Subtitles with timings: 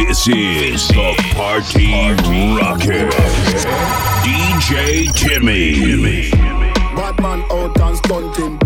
[0.00, 1.92] This is the Party
[2.56, 3.10] Rocker.
[4.24, 6.30] DJ Timmy.
[6.96, 8.58] Bad man out and stunting.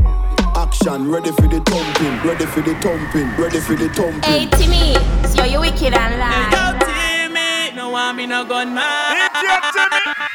[0.54, 4.22] Action, ready for the thumping, ready for the thumping, ready for the thumping.
[4.22, 4.94] Hey Timmy,
[5.26, 6.50] so you wicked and lie.
[6.54, 9.29] Yo, Timmy, no want me no gun man.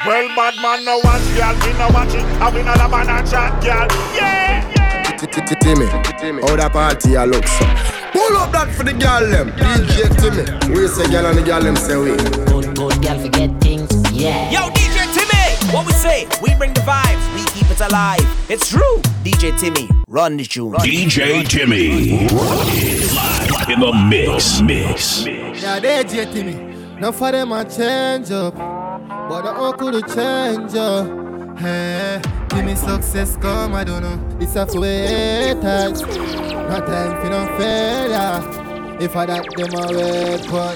[0.06, 1.56] Well, bad man, no watch, girl.
[1.64, 2.24] Me no watch it.
[2.42, 3.88] I win all a man and chat, girl.
[4.14, 4.70] Yeah.
[5.16, 5.86] Timmy,
[6.42, 7.99] how that party a look so?
[8.12, 9.50] Pull up that for the girl them.
[9.52, 12.16] DJ Timmy, we say girl and the girl them say we.
[12.16, 14.50] Good, good girl forget things, yeah.
[14.50, 16.26] Yo, DJ Timmy, what we say?
[16.42, 18.20] We bring the vibes, we keep it alive.
[18.50, 19.00] It's true.
[19.22, 20.72] DJ Timmy, run the tune.
[20.74, 22.28] DJ Timmy.
[22.28, 24.60] Live in the mix.
[24.60, 25.24] Mix.
[25.24, 27.00] Yeah, they DJ Timmy.
[27.00, 31.19] Now for them I change up, but the uncle to change up.
[31.60, 34.18] Hey, give me success come, I don't know.
[34.40, 36.00] It's a tight.
[36.00, 38.96] No time for no failure.
[38.98, 40.74] If I that them a wait, but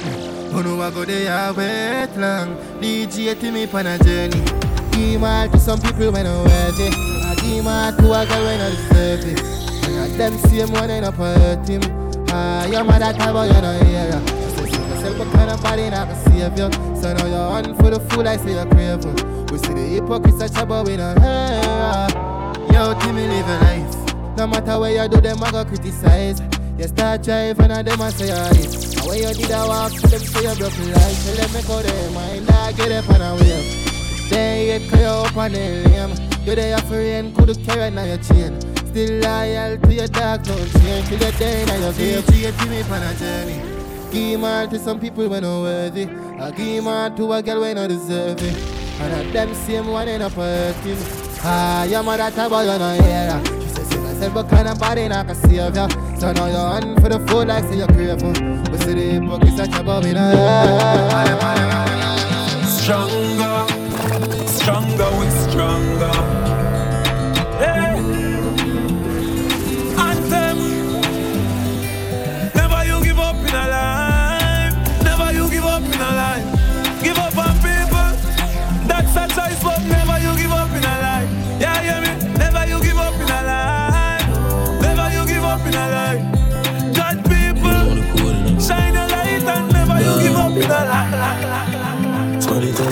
[0.53, 2.57] who know I go there I wait long.
[2.83, 4.45] DJ Timmy on a journey.
[4.91, 6.47] Give my to some people when I'm.
[6.47, 9.41] I give my to a girl when I deserve it.
[9.89, 11.81] And I them same one end up hurt him.
[12.29, 14.44] Ah, your mother but you know here.
[15.15, 16.71] You yourself but kind of body not a savior.
[17.01, 19.47] So now you're on for the fool I say you're craving.
[19.49, 22.09] We see the hypocrites a chat but we don't hear.
[22.73, 24.37] Yo, Timmy live a life.
[24.37, 26.41] No matter where you do them, I go criticize.
[26.79, 28.99] You start driving and them I say you're it.
[28.99, 31.25] And when you did a walk, them say you broke life.
[31.25, 34.31] Tell them make out their mind, I get up and I wave.
[34.31, 36.15] Then you clear up on the lame.
[36.45, 38.61] You there for rain, could carry on your chain.
[38.91, 42.27] Still loyal to your dog, don't change till the day now you're grave.
[42.27, 43.74] Give me on a journey.
[44.15, 46.05] I give more to some people when not worthy.
[46.05, 48.57] I give more to a girl when I deserve it.
[49.01, 50.97] And at them same one end up hurting.
[51.43, 53.45] Ah, your mother talk about you no hear her.
[53.45, 55.89] She says, see myself, but kind of body not can save ya.
[56.17, 58.31] So now you're on for the food like say you're grateful.
[58.71, 60.31] We see the hypocrites that me no
[62.69, 63.67] Stronger,
[64.47, 66.44] stronger, we stronger.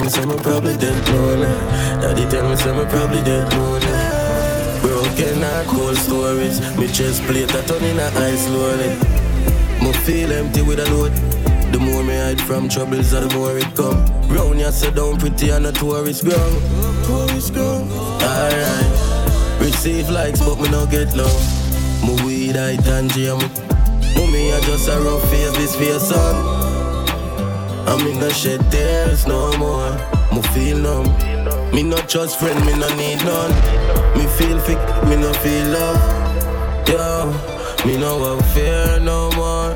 [0.03, 1.47] Me some probably dead lonely.
[2.01, 3.87] Daddy tell me some probably dead lonely.
[4.81, 6.59] Broken heart, cold stories.
[6.77, 8.89] Me chest plate a turn in a ice slowly.
[9.81, 11.13] Me feel empty with a load.
[11.71, 14.05] The more me hide from troubles, the more it come.
[14.27, 16.61] Round ya sit down pretty on a tourist ground.
[17.05, 17.55] Tourist.
[17.55, 19.61] Alright.
[19.61, 21.43] Receive likes, but me no get love.
[22.03, 23.47] Me weed I tangy and me.
[24.15, 26.52] Mommy, I just a rough face, this face on.
[27.93, 29.91] I me no shed tears no more.
[30.33, 31.05] Me feel numb.
[31.71, 33.53] Me not trust friend, me no need none.
[34.17, 36.89] Me feel sick, me no feel love.
[36.89, 37.31] Yo,
[37.85, 39.75] me no have fear no more.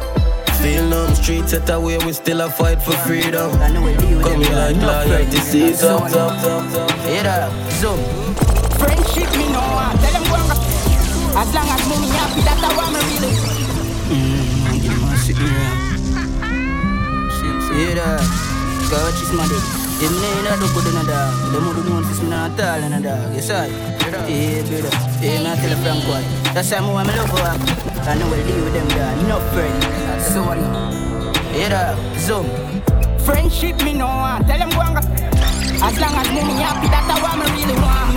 [0.57, 3.51] Feel numb, streets set away, we still a fight for freedom.
[3.51, 6.01] Coming like loyalty season.
[7.05, 7.99] Yeah, zoom.
[8.79, 11.39] Friendship me no want, tell them go and go.
[11.39, 13.33] As long as mommy happy, that's how I'm really.
[14.09, 15.66] Mm, give me a sit here.
[17.77, 18.25] That?
[18.89, 19.49] Go watch this man.
[20.01, 21.29] Them name look good in a dog.
[21.53, 23.35] Them don't want this man at all in a dog.
[23.35, 23.53] You see?
[23.53, 24.89] Yeah, brother.
[25.21, 26.25] Yeah, man, tell a frank what.
[26.57, 27.37] That's why I'm love for.
[28.01, 29.27] I know we'll deal with them dog.
[29.29, 29.77] No friend.
[30.25, 30.57] So what?
[31.53, 31.93] Yeah.
[32.17, 32.49] Zoom.
[33.21, 35.01] Friendship me no want, tell them go and go.
[35.85, 38.16] As long as mommy happy, that's how I'm really want.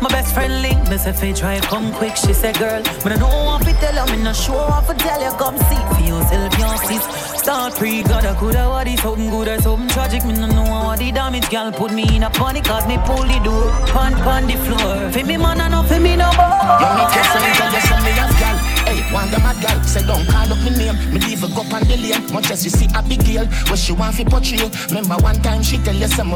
[0.00, 2.16] My best friend link me say fi drive come quick.
[2.16, 4.94] She said, girl, but I don't want to tell her, me not sure want to
[4.94, 7.04] tell you come see for yourself, your sis.
[7.38, 10.24] Start pre, got a good what is something good or something tragic.
[10.24, 13.22] Me no know what the damage, girl put me in a panic cause me pull
[13.28, 15.10] the door, pan pan the floor.
[15.12, 16.60] For me man, I know for me no more.
[16.80, 18.56] You me test me, tell you some millions, girl.
[18.88, 20.96] Hey, One the mad girl say don't call up me name.
[21.12, 22.32] Me leave a go on the lane.
[22.32, 24.64] Much as you see a big girl, what she want fi portray.
[24.88, 26.32] Remember one time she tell you some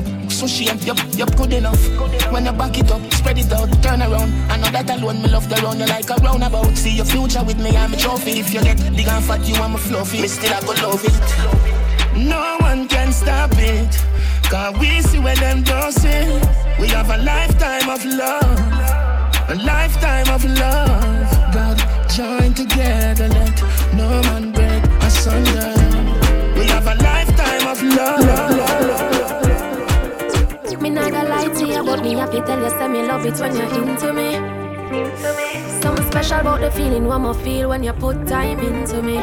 [0.49, 0.79] so shame.
[0.81, 1.81] Yup, yup, good enough.
[2.33, 4.33] When you back it up, spread it out, turn around.
[4.51, 6.77] I know that alone me love the round you like a roundabout.
[6.77, 8.41] See your future with me, I'm a trophy.
[8.41, 10.21] If you get big and fat, you I'm a fluffy.
[10.21, 12.19] Me still I go love it.
[12.19, 13.93] No one can stop it.
[14.51, 16.25] Cause we see where them see.
[16.81, 18.61] We have a lifetime of love.
[19.49, 21.55] A lifetime of love.
[21.55, 21.79] God,
[22.11, 23.63] join together, let
[23.95, 25.75] no man break asunder.
[26.59, 29.14] We have a lifetime of love.
[30.85, 33.41] Me not gonna lie to you, but me happy tell you, say me love it
[33.41, 34.35] when you're into me.
[35.81, 39.17] Something special about the feeling one more feel when you put time into me.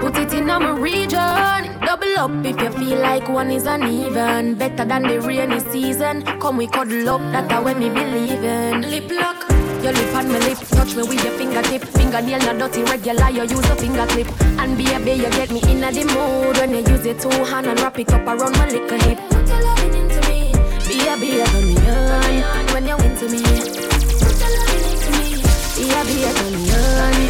[0.00, 1.68] Put it in my region.
[1.84, 4.54] Double up if you feel like one is uneven.
[4.54, 6.22] Better than the rainy season.
[6.40, 8.90] Come we cuddle up, that's when me believe in.
[8.90, 9.36] Lip lock.
[9.82, 11.82] Your lip on my lip, touch me with your fingertip.
[11.82, 13.28] Fingernail not dirty, regular.
[13.28, 14.28] You use a finger clip,
[14.58, 17.28] and be a baby you get me in the mood when you use your two
[17.44, 19.25] hand and wrap it up around my little hip.
[21.20, 21.76] Baby you turn me
[22.42, 23.42] on when you into me.
[23.42, 24.52] Put your
[24.86, 25.30] into me,
[25.76, 26.64] baby you turn me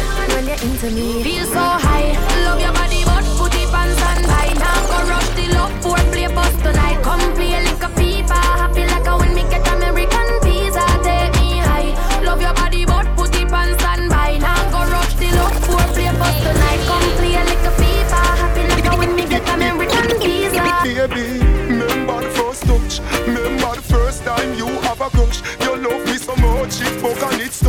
[0.01, 1.23] on when you're into me.
[1.23, 2.11] Feel so high,
[2.45, 4.47] love your body but put it on standby.
[4.59, 7.01] Now go rush the love for play bust tonight.
[7.03, 8.46] Come play like a FIFA,
[27.07, 27.66] much, it broke and it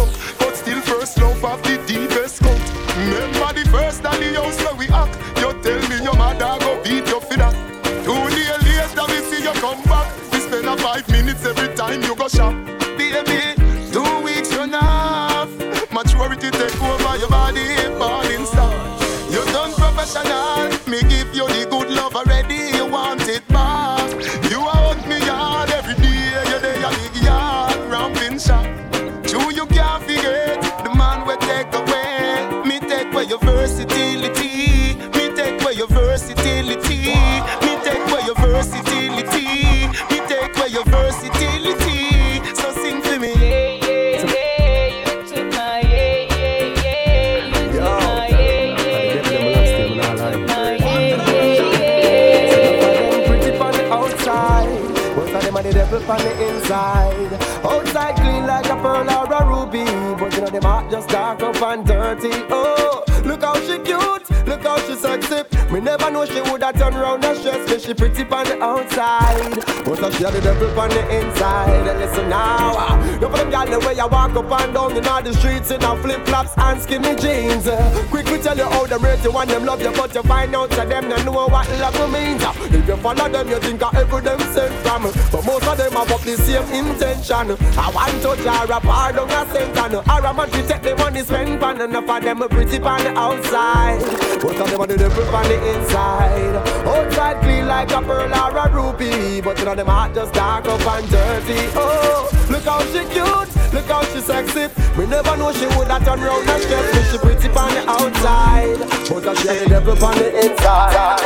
[65.70, 67.67] Me never know she woulda turn round and stress.
[67.88, 71.88] She pretty on the outside, but she had the devil on the inside.
[71.88, 74.94] And listen now, ah, you for them gyal the way I walk up and down
[74.94, 77.66] in all the streets in a flip flops and skinny jeans.
[77.66, 77.80] Uh,
[78.10, 80.54] quick we tell you how them rate you and them love you, but you find
[80.54, 82.44] out that them don't know what love means.
[82.44, 85.04] Uh, if you follow them, you think of every them sent from.
[85.32, 87.56] But most of them have up the same intention.
[87.72, 89.94] I want to jar a pardon a sentence.
[89.94, 93.16] Or a man to take the money spent on enough of them pretty on the
[93.16, 94.02] outside.
[94.44, 96.56] Most of them are the devil on the inside.
[96.84, 100.66] Outside clean like a pearl or a ruby, but you know them heart just dark
[100.66, 101.70] up and dirty.
[101.76, 104.66] Oh, look how she cute, look how she sexy.
[104.98, 107.02] We never know she would have turned round and stress me.
[107.10, 108.78] She pretty on the outside,
[109.08, 111.20] but she the devil on the inside.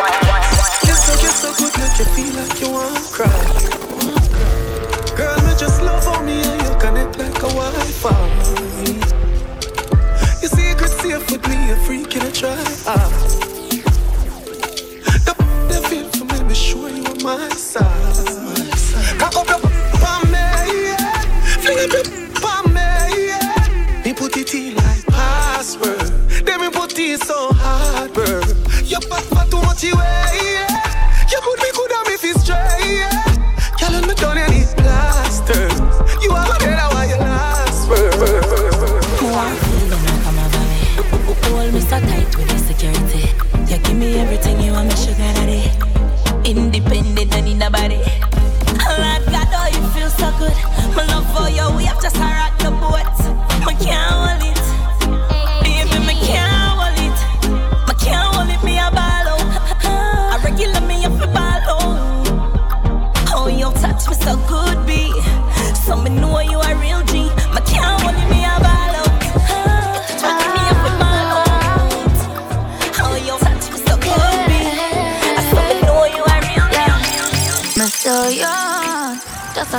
[0.84, 3.82] You're so, you're so good, make you feel like you want to cry.
[5.16, 8.12] Girl, me just love on me and you connect like a Wi-Fi.
[10.42, 12.56] Your secret safe with me, a freak in a try.
[12.86, 13.51] Ah.
[17.22, 19.18] My side.
[19.18, 19.60] Cock up your
[20.26, 20.38] me,
[20.82, 21.20] yeah.
[21.60, 24.02] Fling up your me, yeah.
[24.04, 26.00] Me put it in like password.
[26.44, 28.40] Then me put it so hard, bro.
[28.84, 30.51] You back for too much yeah.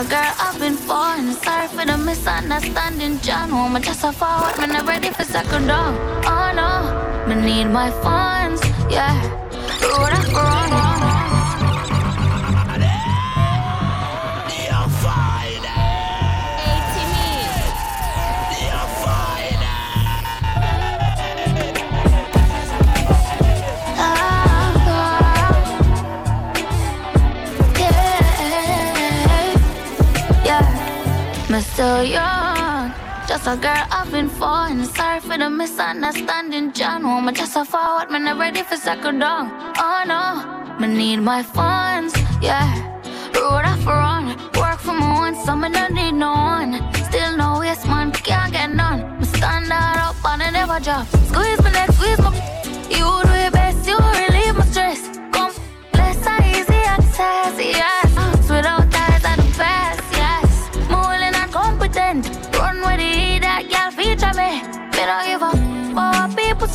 [0.09, 1.31] Girl I've been falling.
[1.33, 3.51] Sorry for the misunderstanding, John.
[3.51, 5.95] Woman, just a forward, man, I'm ready for second down.
[6.25, 9.15] Oh no, I need my funds, yeah.
[9.81, 11.03] Road after road.
[11.07, 11.12] Me
[31.83, 32.93] still young,
[33.27, 34.85] just a girl I've been falling.
[34.85, 37.03] Sorry for the misunderstanding, John.
[37.03, 39.51] Woman, just a forward, man, I'm ready for second down.
[39.85, 40.23] Oh no,
[40.83, 42.71] I need my funds, yeah.
[43.35, 44.27] Road off run,
[44.61, 46.71] work for my own, so me don't need no one.
[47.07, 49.19] Still no waste, man, can't get none.
[49.19, 51.05] Me stand up and I never drop.
[51.29, 52.31] Squeeze my neck, squeeze my.
[52.95, 55.01] You do your best, you relieve my stress.
[55.33, 55.53] Come,
[55.95, 58.02] less easy access, yeah.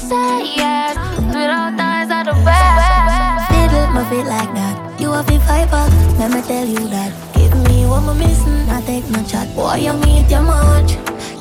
[0.08, 0.96] Say, yes.
[1.28, 3.50] Without eyes, I the best.
[3.52, 5.00] Diddle my feet like that.
[5.00, 7.12] You have to fight back, let me tell you that.
[7.34, 9.54] Give me what I'm missing, I take no chat.
[9.54, 10.96] Boy, you meet your much.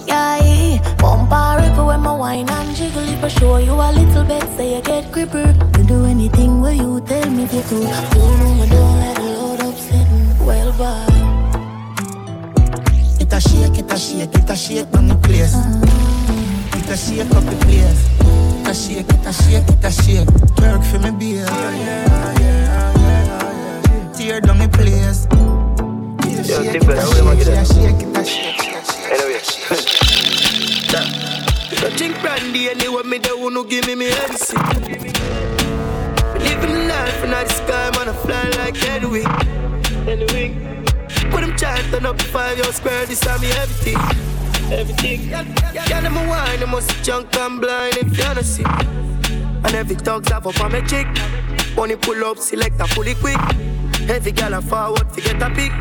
[0.07, 4.43] Yeah, bumper ripper when my wine and jiggle If I show you a little bit,
[4.55, 7.87] say you get gripper You do anything where you tell me to do You
[8.39, 11.27] know me don't let the load up sitting well by
[13.19, 15.53] it a shake, it a shake, it a shake on the place.
[15.53, 16.77] Uh-huh.
[16.77, 18.56] It a shake up the place.
[18.67, 20.27] It a shake, it a shake, it a shake.
[20.59, 21.45] Work for me, beer.
[24.13, 25.25] Tear down the place.
[26.49, 27.65] Yo, tip it, how am I get it?
[27.65, 28.59] Shake, it a shake,
[29.09, 29.39] Anyway.
[31.79, 34.59] Don't drink brandy anyway, me don't wanna give me me head sick.
[36.35, 39.27] Living life in the sky, man, I fly like Edwin.
[40.09, 40.51] Anyway.
[41.31, 44.36] Put them chant turn up the five year square, this time me everything.
[44.71, 45.29] Everything.
[45.29, 48.63] Yeah, them a wine, them must junk and blind if you don't see.
[48.63, 51.07] And every dog's have up on my chick.
[51.75, 53.39] Money pull up, select a fully quick.
[54.09, 55.71] Every gal a forward, forget a pick.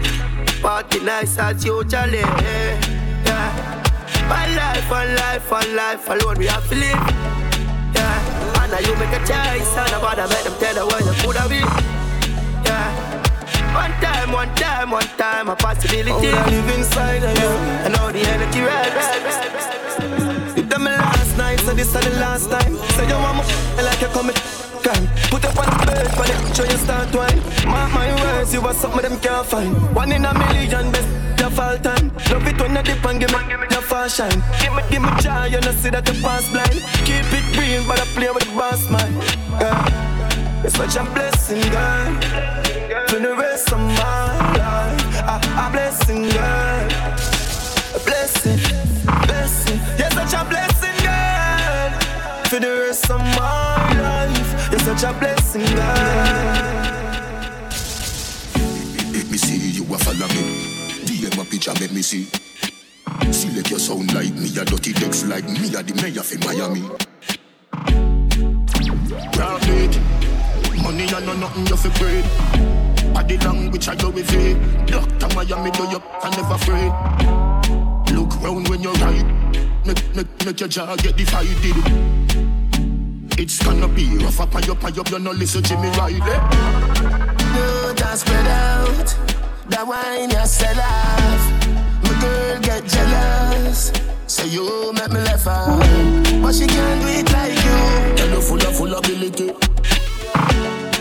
[0.62, 2.18] Party nice as you, Charlie.
[2.18, 3.82] Yeah.
[4.28, 7.02] One life, one life, one life alone we have to live.
[7.94, 8.62] Yeah.
[8.62, 11.36] And now you make a choice, and nobody make them tell you where you could
[11.36, 11.95] have been.
[13.76, 16.10] One time, one time, one time, a possibility.
[16.10, 17.50] Oh, I live inside of you.
[17.84, 20.56] I know the energy right.
[20.56, 22.72] You done me last night, so this is the last time.
[22.96, 24.36] Say you want me like you coming.
[25.30, 27.40] Put up on the bed, for the show you start wine.
[27.68, 29.74] Mark my words, you are something them can't find.
[29.94, 32.10] One in a million, best your fall time.
[32.30, 33.38] Love it when you dip and give me
[33.70, 34.40] your shine.
[34.62, 36.80] Give me, give me joy, you know see that you pass blind.
[37.04, 39.12] Keep it real, but I play with the boss man.
[39.60, 40.64] Yeah.
[40.64, 42.65] It's such a blessing, girl
[43.08, 45.40] for the rest of my life.
[45.64, 46.86] A, blessing, girl.
[47.94, 48.58] A blessing,
[49.26, 49.80] blessing.
[49.98, 51.90] You're such a blessing, girl.
[52.50, 54.70] For the rest of my life.
[54.70, 56.86] You're such a blessing, girl.
[59.12, 60.44] Let me see you a follow me.
[61.06, 62.26] DM a picture, make me see.
[63.30, 66.82] Select your sound like me, a dirty decks like me, a the mayor for Miami.
[69.32, 70.00] Profit,
[70.82, 72.85] money and no nothing you fi bread.
[73.16, 74.86] Body language I go with it.
[74.86, 76.92] Doctor Miami do you I never afraid.
[78.14, 79.24] Look round when you're right.
[79.86, 81.76] Make, make, make your jaw get divided.
[83.40, 85.10] It's gonna be rough up and up and up.
[85.10, 89.08] You no listen to me right You just spread out.
[89.70, 91.42] That wine you sell off.
[92.04, 93.92] My girl get jealous.
[94.26, 95.80] Say you make me laugh out.
[96.42, 98.26] But she can't do it like you.
[98.30, 99.54] You're full of full ability.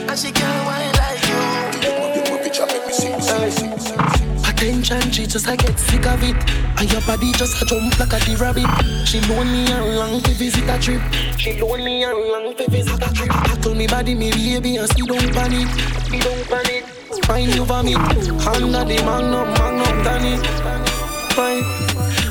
[0.07, 0.94] And she can't wine
[3.45, 6.35] Attention, she just I get sick of it.
[6.79, 8.65] And your body just a jump like a the rabbit.
[9.07, 10.99] She lonely and long to visit a trip.
[11.37, 13.29] She lonely and long to visit a trip.
[13.31, 15.67] I told me body, me baby, and see don't panic.
[16.09, 16.85] See don't panic.
[17.25, 17.93] Find you for me.
[17.93, 20.37] Under the magnum, magnum, Danny.
[21.37, 21.61] Fine.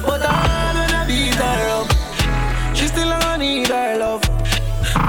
[0.02, 2.75] But I don't need her up.
[2.75, 4.23] She still don't need her love.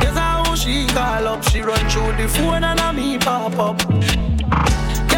[0.01, 1.43] Guess how she call up.
[1.45, 4.14] She run through the phone and I me pop up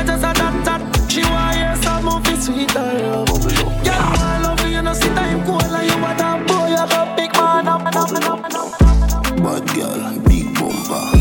[0.07, 1.11] just a tap tap.
[1.11, 3.27] She want hear some movie sweet and love.
[3.27, 5.43] Girl, I love you, you know, see time
[5.75, 9.35] and you want a boy, you got big man up, up, up, up.
[9.43, 11.16] Bad girl, big bumper,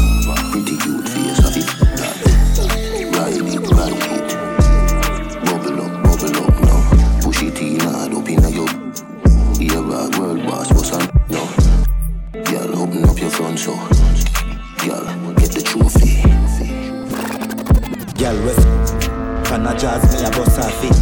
[19.79, 20.95] jazz, me a bust her feet.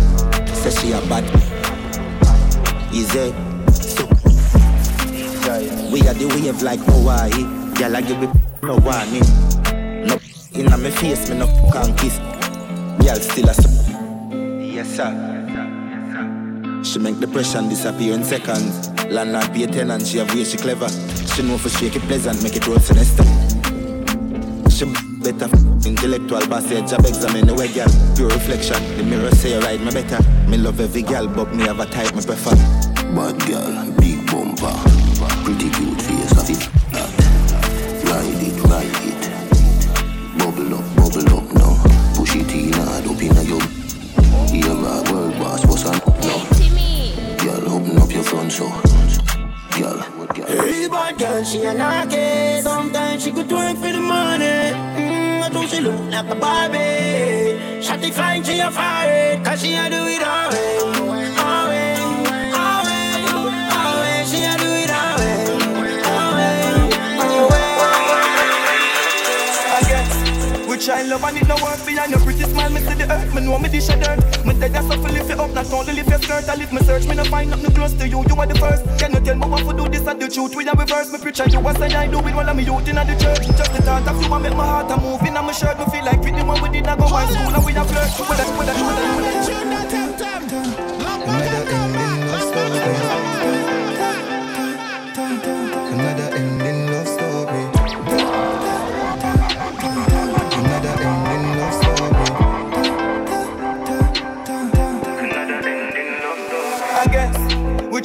[0.54, 1.24] Say she a bad.
[2.92, 3.32] Easy.
[3.72, 4.06] So,
[5.90, 7.30] we are the wave like Hawaii.
[7.74, 8.28] Girl, I give me
[8.62, 9.24] no warning.
[10.06, 10.18] No
[10.54, 12.18] in my face, me no can kiss.
[12.98, 13.54] Girl, still a
[14.60, 16.80] Yes, sir.
[16.82, 18.88] She make depression disappear in seconds.
[19.10, 20.88] Landlord pay tenant, she have way she clever.
[21.34, 23.24] She know for shake it pleasant, make it road sinister.
[24.70, 25.48] She better
[25.86, 27.88] intellectual passage, job examine the way girl.
[28.14, 30.20] Pure reflection, the mirror say you ride me better.
[30.48, 32.54] Me love every girl, but me have a type me prefer.
[33.16, 34.76] Bad girl, big bumper,
[58.64, 59.40] a fire.
[59.44, 60.78] Cause she a do it all way.
[61.38, 62.52] All way, way,
[64.00, 64.24] way.
[64.30, 65.36] She a do it way.
[67.50, 67.70] Way,
[69.88, 70.68] guess.
[70.68, 72.70] Which I love and it no work behind your pretty smile.
[72.70, 74.33] Me see the earth, me know me dish a dirt.
[74.64, 76.48] Me dead as to lift it up, not only lift your skirt.
[76.48, 78.24] I lift me search, me no find nothing close to you.
[78.26, 78.82] You are the first.
[78.98, 80.56] Can you tell me what to do this and the truth?
[80.56, 81.12] We are reverse.
[81.12, 83.46] Me preach and you what say I do it while I'm youth in the church.
[83.58, 85.78] Just the thought of you and make my heart a move in my shirt.
[85.78, 88.08] Me feel like the one we did not go high school and we a flirt.
[88.26, 89.73] With that, with that, with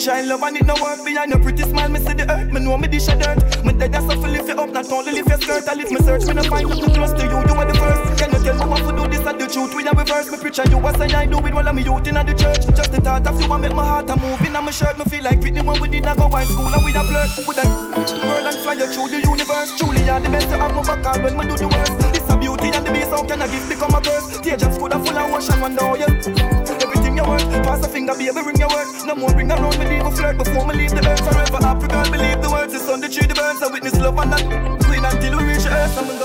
[0.08, 1.89] I love and it no work behind your pretty smile.
[1.89, 3.65] Me see the earth, me know me dish a dirt.
[3.65, 5.68] Me dead as to lift it up, not only lift your skirt.
[5.68, 7.36] I lift me search, me no find nothing close to you.
[7.36, 8.15] You are the first.
[8.15, 9.75] Can you tell me what to do this and the truth?
[9.75, 10.32] We are reverse.
[10.32, 12.63] Me preach and you what say I do it while I'm youth in the church.
[12.72, 14.98] Just the thought of you and make my heart a move in my shirt.
[14.98, 17.29] Me feel like Whitney when we did not go high school and we a flirt.
[17.44, 19.75] With that girl and fly you through the universe.
[19.75, 21.91] Truly, you're the best to have my back when we do the worst.
[22.15, 24.39] This a beauty and the beast, how can I give become a curse?
[24.39, 27.69] Teardrops could have full of ocean, how you everything you work.
[27.79, 28.87] Pass a finger, baby, ring your work.
[29.05, 31.20] No more bring around me, leave a flirt before me leave the earth.
[31.20, 32.74] Forever girl, believe the words.
[32.74, 33.63] The sun, the tree, the birds.
[33.63, 34.44] I witness love and that
[34.83, 35.98] queen until we reach the earth.
[35.98, 36.18] I'm in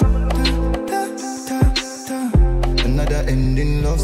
[2.96, 4.00] the Another ending love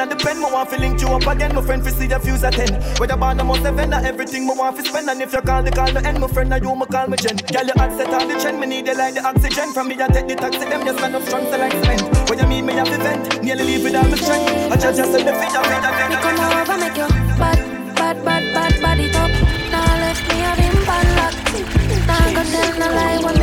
[0.00, 0.38] in the pen.
[0.38, 1.54] Me want to link you up again.
[1.54, 2.98] My friend, fi see the fuse at 10.
[2.98, 5.08] Whether band or must have vendor, everything me want to spend.
[5.08, 7.16] And if you call the call me end, my friend, now you me call me
[7.16, 7.36] Jen.
[7.36, 8.60] Girl, you set on the trend.
[8.60, 9.72] Me need you like the oxygen.
[9.72, 10.64] From me, I take the taxi.
[10.64, 12.02] Them just stand up strong, so like cement.
[12.28, 13.42] What you mean, me have event?
[13.42, 14.72] Nearly leave without my strength.
[14.72, 17.58] I just just the fit, I fit, I fit, I Come over, make your bad,
[17.96, 19.30] bad, bad, bad body top.
[19.70, 21.34] Now left me a rim pan lock.
[22.06, 23.35] Now go tell no lie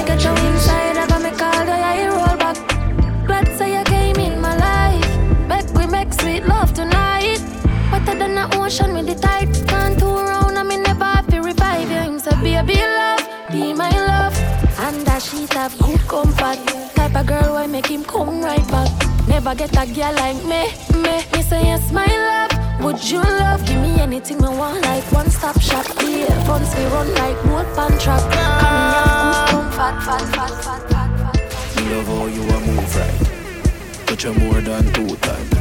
[16.13, 16.60] comfort.
[16.93, 18.91] Type of girl why make him come right back.
[19.28, 20.62] Never get a girl like me,
[21.02, 21.15] me.
[21.34, 22.52] Me say yes, my love.
[22.84, 23.65] Would you love?
[23.65, 25.86] Give me anything me want, like one stop shop.
[26.02, 28.23] Yeah, funds me run like road pan track.
[28.32, 31.76] Come me have good comfort, fat, fat, fat, fat, fat.
[31.76, 34.08] Me love how you a move right.
[34.08, 35.52] Touch you more than two times.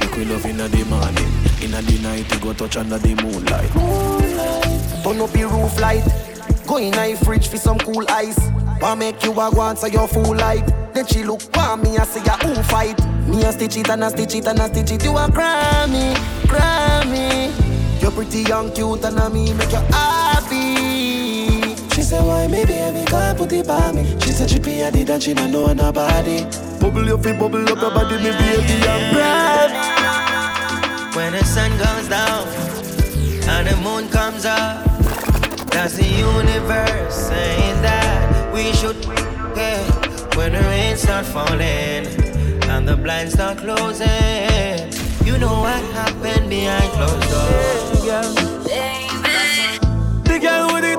[0.00, 2.32] Make we love inna the morning, inna the night.
[2.32, 3.70] You go touch under the moonlight.
[5.02, 6.04] Turn up your roof light.
[6.66, 8.40] Go in a fridge for some cool ice.
[8.80, 10.66] Wanna make you a go answer your full light.
[10.92, 12.98] Then she look for me and say ya who fight.
[13.26, 15.04] Me a stitch it and a stitch it and a stitch it.
[15.04, 17.52] You a Grammy, Grammy.
[18.00, 21.74] You're pretty young, cute and a me make you happy.
[21.94, 24.90] She said, why me baby can't put it by me She said she pee I
[24.90, 26.44] did and she don't know nobody
[26.78, 31.16] Bubble your feet, bubble up your body, me baby, I'm Grammy.
[31.16, 32.46] When the sun goes down
[33.48, 34.84] and the moon comes up,
[35.70, 38.15] that's the universe saying that
[38.56, 38.96] we should
[39.54, 39.84] yeah.
[40.34, 42.06] When the rain start falling
[42.72, 44.90] and the blinds start closing,
[45.26, 47.86] you know what happened behind closed doors.
[50.24, 50.95] The girl with it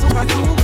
[0.00, 0.59] super too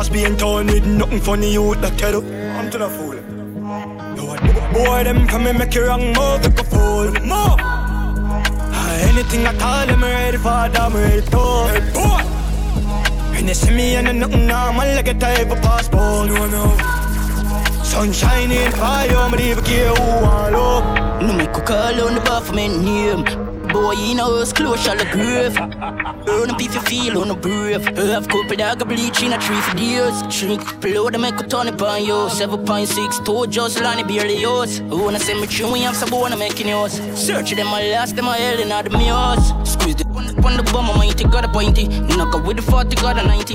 [0.00, 3.16] Can't come as being with nothing funny you that tell up I'm to the fool
[4.72, 9.54] Boy, them come and make you wrong move, like a fool Move Ah, Anything I
[9.58, 12.36] call them ready for, them ready to Hey, boy
[13.32, 16.28] when they see me and I nothing normal, like a type of passport.
[16.28, 17.82] No, no.
[17.82, 21.22] Sunshine in fire, but even care who I love.
[21.22, 23.24] No make a call on the bar for my name.
[23.68, 25.56] Boy, you know it's close to the grave.
[26.28, 27.84] Earn up if you feel on the brave.
[27.84, 30.22] Have couple dog bleach in a tree for years.
[30.28, 32.28] Drink, blow the make a ton upon you.
[32.28, 34.82] 7.6, two just line barely yours.
[34.82, 37.00] Wanna send me you have some wanna making yours.
[37.14, 39.70] Search them, my last, them, my hell, and all the mirrors.
[39.70, 41.88] Squeeze the one on the bum, I mighty got a pointy.
[41.88, 43.54] Knock up with the 40, got a 90.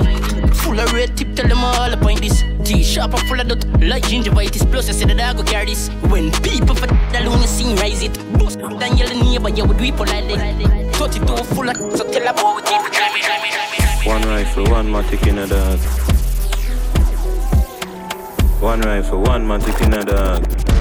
[0.62, 2.42] Full of red tip, tell them all the point this.
[2.64, 4.68] T sharp and full of dot, like gingivitis.
[4.70, 5.88] Plus, I said that I go carry this.
[6.10, 8.14] When people for the alone, you see rise it.
[8.38, 10.75] Bust down yell the neighbor, you would it politely.
[10.96, 14.06] 32 full of, so tell a boy, keep it.
[14.06, 15.78] One rifle, one matic in a dog.
[18.62, 20.75] One rifle, one matic in a dog.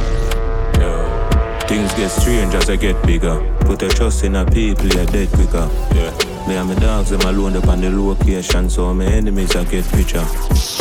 [1.76, 3.36] Things get strange as I get bigger.
[3.66, 5.70] Put a trust in a people, you're dead quicker.
[5.94, 6.48] Yeah.
[6.48, 9.84] Me and my dogs, them alone up on the location, so my enemies I get
[9.90, 10.26] picture.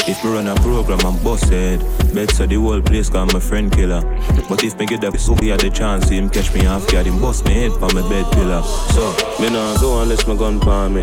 [0.06, 1.80] If me run a program, I'm busted.
[2.14, 4.02] Bet so the whole place call my friend killer.
[4.48, 7.06] But if me get that so he had the chance, him catch me off guard,
[7.06, 8.62] him bust me head for my bed pillar.
[8.62, 9.02] So,
[9.40, 11.02] me nah go unless my gun palm me.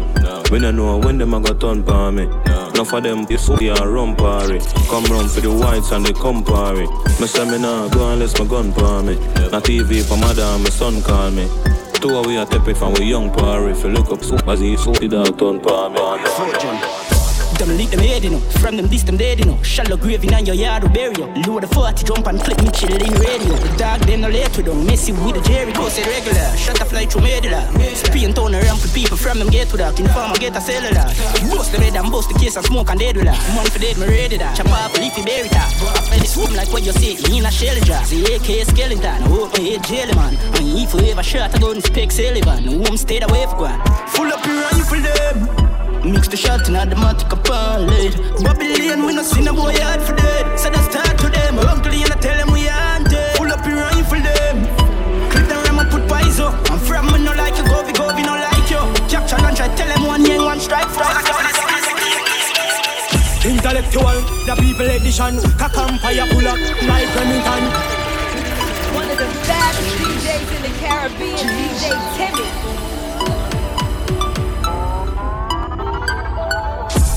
[0.52, 2.30] We don't know when them a got turn palm me.
[2.74, 4.60] Enough of them they are run party.
[4.90, 6.88] Come round for the whites and they come party.
[7.20, 9.16] Me say me nah go unless my gun palm me.
[9.52, 11.48] Not TV for madam, my son call me.
[11.96, 13.72] Two of we are tepid from we young party.
[13.72, 17.01] If you look up, so as he so the dog turn palm me.
[17.58, 18.40] Them leak them head, you know.
[18.62, 19.62] From them this them dead, you know.
[19.64, 21.28] Shallow grave in your yard bury you.
[21.48, 23.54] Load the 40 jump and click me chill in radio.
[23.56, 24.86] The dog them no late with them.
[24.86, 26.58] Messy with the Jerry go say regular.
[26.58, 27.68] Shut a fly through medulla.
[27.96, 30.00] Spin town around for people from them get to that.
[30.00, 31.06] In farm get a cellular.
[31.52, 33.26] Bust the red and bust the case and smoke and dead with.
[33.26, 34.58] Man for dead, me ready that.
[34.58, 35.72] Chop off leafy berry top.
[35.98, 38.04] After this swim like what you you in a shell jar.
[38.06, 39.22] The AK skeleton.
[39.24, 40.36] Hope my head jelly man.
[40.58, 42.64] And if you ever shot a gun, spec Sullivan.
[42.66, 43.82] Home stayed away for one.
[44.10, 45.71] Full up your rifle them.
[46.04, 48.18] Mix the shot in automatic upon lead.
[48.42, 50.58] Babylon, we no see no boy hard for dead.
[50.58, 51.60] So that's start to them.
[51.60, 53.38] Uncle, you know, tell them we haunted.
[53.38, 54.66] Pull up your rifle them.
[55.30, 56.50] Clip the ram and put paizo.
[56.74, 58.82] I'm from me no like you, go we go we no like you.
[59.14, 61.22] Capture and try tell them one yang one strike strike.
[63.46, 65.38] Intellectual, the people edition.
[65.62, 66.58] Cock empire pull up
[66.90, 67.64] like Remington.
[68.98, 72.91] One of the baddest DJs in the Caribbean, DJ Timmy.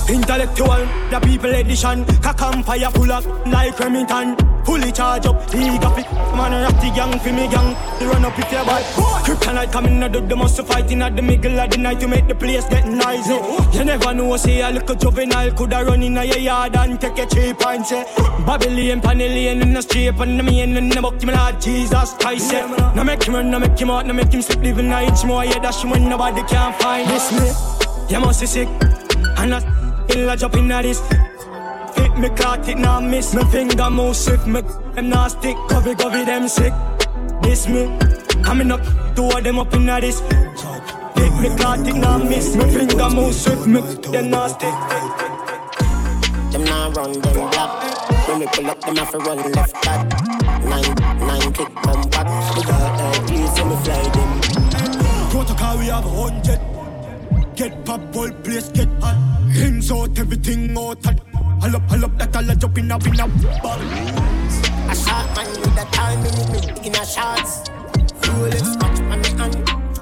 [0.09, 2.05] Intellectual, the people edition.
[2.21, 4.37] Cock fire pull up like Remington.
[4.65, 6.11] Fully charge up, he got it.
[6.37, 7.77] Man, rock the gang for me gang.
[7.99, 8.85] They run up if you're bad.
[9.25, 12.27] Kryptonite coming out of the most fighting at the middle of the night to make
[12.29, 13.33] the place get noisy.
[13.33, 13.71] Eh.
[13.73, 17.23] You never know, say a little juvenile coulda run in your yard and take eh.
[17.23, 18.05] a cheap and say
[18.47, 22.53] Babylon, Panellian in the street and the main in the book, me Lord Jesus Christ.
[22.53, 22.61] Eh.
[22.61, 22.93] Yeah.
[22.95, 25.25] Now make him run, now make him out, now make him sleep, living a inch
[25.25, 25.45] more.
[25.45, 28.15] Yeah, that's when nobody can find this me.
[28.15, 28.69] You must be sick,
[29.39, 31.01] and I in la jump in this.
[31.95, 33.35] Fit me caught it now miss.
[33.35, 34.61] Me finger move swift Me
[34.95, 35.57] them not stick.
[35.69, 36.73] Covey covey them sick.
[37.43, 37.87] This me.
[38.45, 38.81] I'm in up
[39.15, 42.55] Two of them up in this Fit me caught it now miss.
[42.57, 43.81] Me finger move swift Me
[44.13, 44.75] them not stick.
[46.53, 48.29] Them not run them block.
[48.29, 50.09] When we pull up them have to run left back.
[50.65, 52.27] Nine, nine click come back.
[52.57, 55.31] We got that please so me fly them.
[55.31, 56.84] Protocol we have a hundred
[57.57, 59.15] Get pop, whole place get hot
[59.53, 61.21] Hands out, everything out hot
[61.61, 63.25] Hull up, hull up, that all a jump in a win a
[64.91, 67.71] A shot man with a time in me in a shots.
[68.21, 69.55] Rolex watch on me hand,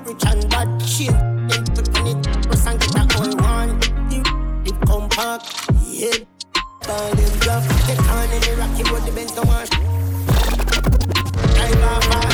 [0.06, 1.10] rich and bad shit.
[1.10, 3.78] Then put on it, press and get a whole one.
[4.08, 4.18] The
[4.64, 5.44] the compact,
[5.86, 6.24] yeah.
[6.86, 9.68] Ball is rough, get on in the rocky road, the Benz don't wash.
[11.54, 12.31] Drive off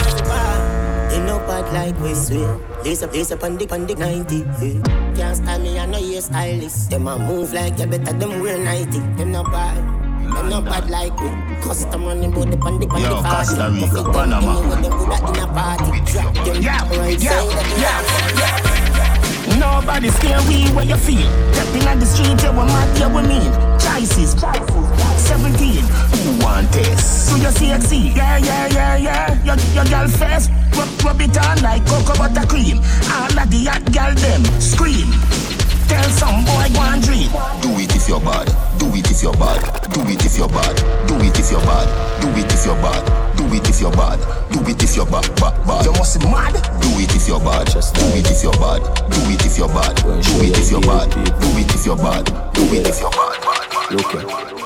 [1.63, 1.85] fast, bar.
[1.85, 2.15] They no bad like we eh?
[2.15, 2.61] swear.
[2.85, 4.37] Lace up, lace up on the, on the 90.
[4.37, 5.15] Yeah.
[5.15, 6.91] Can't stand me, I know you're stylist.
[6.91, 8.99] Them a move like you better, them wear 90.
[9.17, 9.77] Them no bad.
[9.77, 11.31] Them no bad like me.
[11.63, 13.55] Custom running bout the pan the pan Yo, the party.
[13.57, 14.61] Costa Rica, Panama.
[14.63, 16.01] me them good at in a party.
[16.13, 16.63] Drop them
[17.01, 18.79] right side of the
[19.59, 21.31] Nobody scare we where you feel.
[21.53, 23.51] Stepping on the street, you want mad, you want mean.
[23.81, 24.35] Choices,
[25.29, 25.85] 17.
[26.25, 27.29] Who want this?
[27.29, 27.83] Do you see it?
[27.83, 28.09] See?
[28.17, 29.45] Yeah, yeah, yeah, yeah.
[29.45, 32.81] Your, your girl face, rub, rub it on like cocoa butter cream.
[33.13, 35.13] All of the hot girl them scream.
[35.85, 37.29] Tell some boy go and dream.
[37.61, 38.49] Do it if you're bad.
[38.81, 39.61] Do it if you're bad.
[39.93, 40.77] Do it if you're bad.
[41.09, 41.89] Do it if you're bad.
[42.21, 43.05] Do it if you're bad.
[43.37, 44.21] Do it if you're bad.
[44.49, 45.29] Do it if you're bad.
[45.37, 45.85] Bad, bad.
[45.85, 46.57] You must be mad.
[46.81, 47.69] Do it if you're bad.
[47.69, 48.81] Do it if you're bad.
[49.13, 49.93] Do it if you're bad.
[49.97, 51.09] Do it if you're bad.
[51.13, 52.25] Do it if you're bad.
[52.57, 53.37] Do it if you're bad.
[53.45, 53.93] Bad, bad.
[53.93, 54.58] Look here.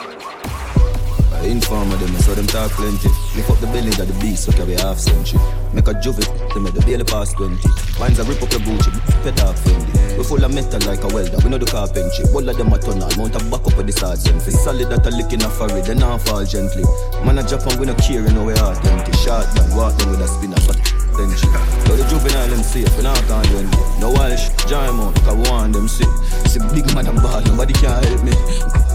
[1.43, 3.09] I inform of so them talk plenty.
[3.35, 5.41] Lift up the belly of the beast, so carry half century.
[5.75, 6.23] Make a juvie,
[6.55, 7.59] they make the daily past 20.
[7.99, 8.95] Mine's a rip up your Gucci,
[9.27, 9.91] pet off Fendi.
[10.17, 12.31] We full of metal like a welder, we know the carpentry.
[12.31, 14.39] All of them a tunnel, mount a back up with the sergeant.
[14.39, 16.87] Fi solid that a lick in a forehead, they not fall gently.
[17.27, 19.13] Man a Japan, we no care, you know we empty.
[19.19, 20.79] Short man, walk them with a spinner, but
[21.15, 21.53] century.
[21.87, 24.01] So the juvenile them safe, we not can't do anything.
[24.01, 26.09] No Walsh, Jam out, cause we want them sick.
[26.49, 28.33] See big man and bad, nobody can help me.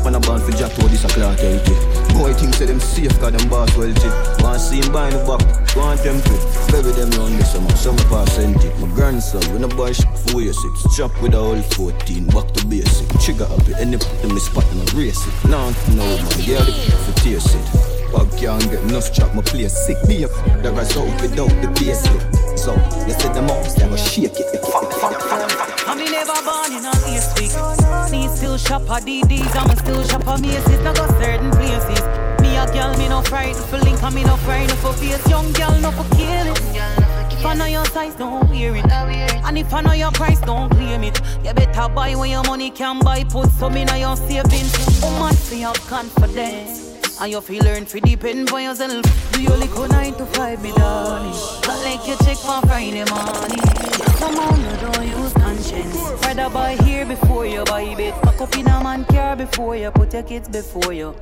[0.04, 1.76] Man a born for jack to this a clock healthy.
[2.14, 4.10] Boy think say them safe, cause them boss wealthy.
[4.44, 5.42] Want see him buy the back,
[5.76, 6.44] want template.
[6.72, 8.74] Bury them round this summer, summer percentage.
[8.80, 10.96] My grandson, when a boy shit for your six.
[10.96, 13.08] Chop with a whole 14, back to basic.
[13.20, 15.50] Trigger happy, any put them in spot and I race it.
[15.50, 16.74] Now, no man, yeah, the
[17.06, 17.87] for taste it.
[18.12, 19.98] Bug can't get enough chop, my place sick.
[20.08, 22.24] Be a that result without the payslip.
[22.58, 22.74] So,
[23.08, 23.42] you said the
[23.78, 24.48] they go shake it.
[24.66, 25.88] Fuck, fuck, fuck, fuck.
[25.88, 27.52] I me never born in an east week.
[28.12, 30.80] Me still shop at DDs, I'm still shop at Macy's.
[30.84, 32.02] Now go certain places.
[32.42, 35.28] Me a girl, me no frightened for link, me no frightened for face.
[35.30, 37.08] Young girl, no for kill it.
[37.32, 38.86] If I know your size, don't wear it.
[38.92, 41.22] And if I know your price, don't claim it.
[41.44, 43.24] You better buy when your money can buy.
[43.26, 45.02] Put some in your savings.
[45.04, 46.87] Woman, fi have confidence.
[47.20, 49.04] And you feel learn fi depend on yourself.
[49.32, 51.34] Do you lick on nine to five, me darling?
[51.66, 53.64] Not like you check for Friday morning.
[54.22, 55.98] Come on, you don't use conscience.
[56.22, 58.14] Rather buy here before you buy bed.
[58.22, 61.16] Pack up in a man car before you put your kids before you.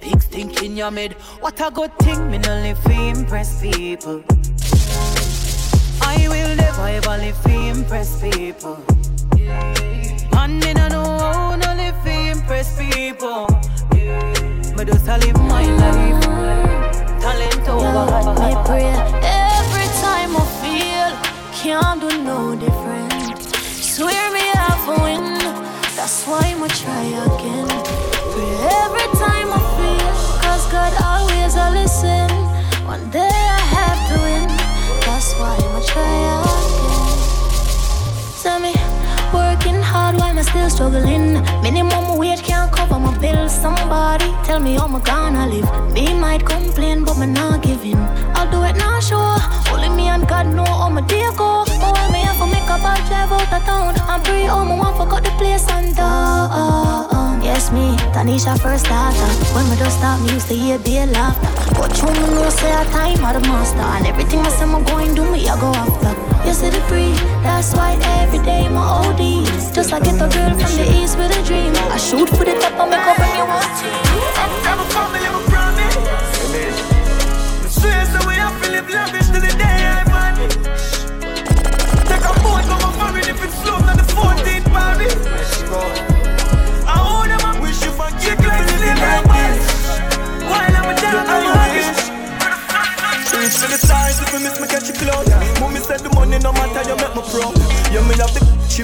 [0.00, 1.12] Big stink in your mid.
[1.40, 4.22] What a good thing, me no live to impress people.
[6.02, 8.76] I will never ever live to impress people.
[10.32, 13.46] Man, me no know how no live to impress people.
[14.78, 16.22] Me just a live my life.
[17.20, 18.30] Talent over.
[18.38, 18.86] Me pray
[19.26, 21.10] every time I feel
[21.52, 23.42] can't do no different.
[23.42, 25.38] Swear me have a win,
[25.96, 27.66] that's why I'ma try again.
[28.30, 30.14] Pray every time I feel,
[30.46, 32.30] cause God always a listen.
[32.86, 34.46] One day I have to win,
[35.02, 37.18] that's why I'ma try again.
[38.44, 38.74] Tell me,
[39.34, 41.42] working hard, why am I still struggling?
[41.64, 43.52] Minimum wage can't cover my bills.
[43.52, 45.92] Somebody tell me how am gonna live?
[45.92, 47.96] Me might complain, but me not giving.
[48.34, 49.38] I'll do it now, sure.
[49.72, 51.64] Only me and God know how my day go.
[51.80, 54.64] But when me have to make a bad drive out of town, I'm free oh,
[54.64, 57.42] home, I want forgot the place and down.
[57.42, 59.30] Yes, me, Tanisha first starter.
[59.54, 61.50] When me just start, me used to hear be laughter.
[61.78, 64.66] But you me know I say a time of the master, and everything I say
[64.66, 66.12] me going do me, I go after.
[66.46, 67.12] You see the free,
[67.46, 69.22] that's why every day my OD.
[69.74, 71.72] Just like get a girl from the east with a dream.
[71.94, 74.07] I shoot for the top and make a new one team.
[74.68, 75.17] Never promise,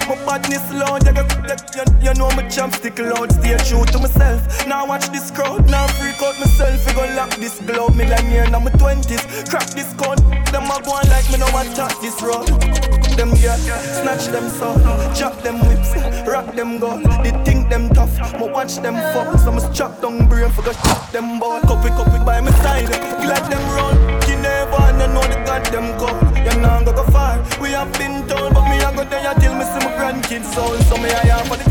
[0.01, 1.07] witness loud.
[1.07, 4.67] You, you, you know my champ stick loud, stay true to myself.
[4.67, 6.87] Now watch this crowd, now freak out myself.
[6.87, 9.23] We go lock this globe, millionaire now my twenties.
[9.49, 10.19] Crack this code,
[10.53, 12.49] them a go on like me no want touch this road.
[13.17, 14.79] Them get snatch them soul,
[15.15, 15.95] chop them whips,
[16.27, 17.03] rock them gun.
[17.23, 19.39] They think them tough, but watch them fall.
[19.39, 21.61] So must chop down brain for go chop them ball.
[21.63, 22.89] Copy copy by my side,
[23.23, 23.97] glad them run.
[24.29, 26.19] You never know the goddamn call.
[26.45, 27.39] You know go far.
[27.61, 30.77] We have been told, but me I go there till me see my grandkids soul.
[30.89, 31.65] So me I have for the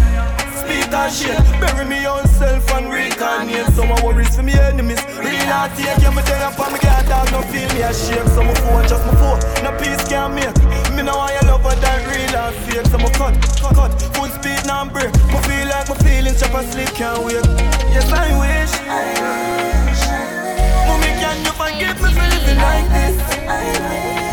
[0.63, 1.39] speak and shit.
[1.59, 3.67] Bury me own self and reincarnate.
[3.75, 5.03] Some my worries for me enemies.
[5.19, 8.29] Real not take you, me there up and me can't no feel me ashamed.
[8.29, 10.55] So my phone just my phone, no peace can make.
[10.95, 12.85] Me know I love her that real and fake.
[12.87, 15.11] So my cut, cut, cut, full speed now break.
[15.31, 17.45] Me feel like my feelings chop and sleep can't wait.
[17.93, 18.73] Yes I wish.
[18.87, 19.05] I
[19.87, 20.03] wish.
[20.87, 23.15] Mommy, can you forgive me for living like this?
[23.47, 24.32] I wish.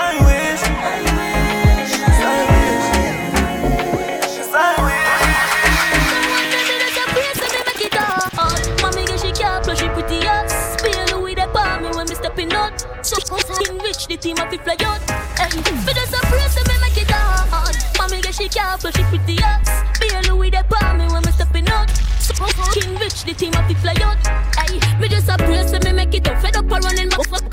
[0.00, 0.62] I wish.
[13.58, 15.00] The rich, the team of it fly out.
[15.38, 15.58] Hey,
[16.14, 16.18] a
[16.68, 17.10] me make it.
[17.98, 19.42] Mommy she can't flush it with the
[20.68, 21.90] palm me when me stepping out.
[23.00, 24.18] Rich, the team fly out.
[25.00, 25.36] Me just a
[25.84, 26.47] me make it up.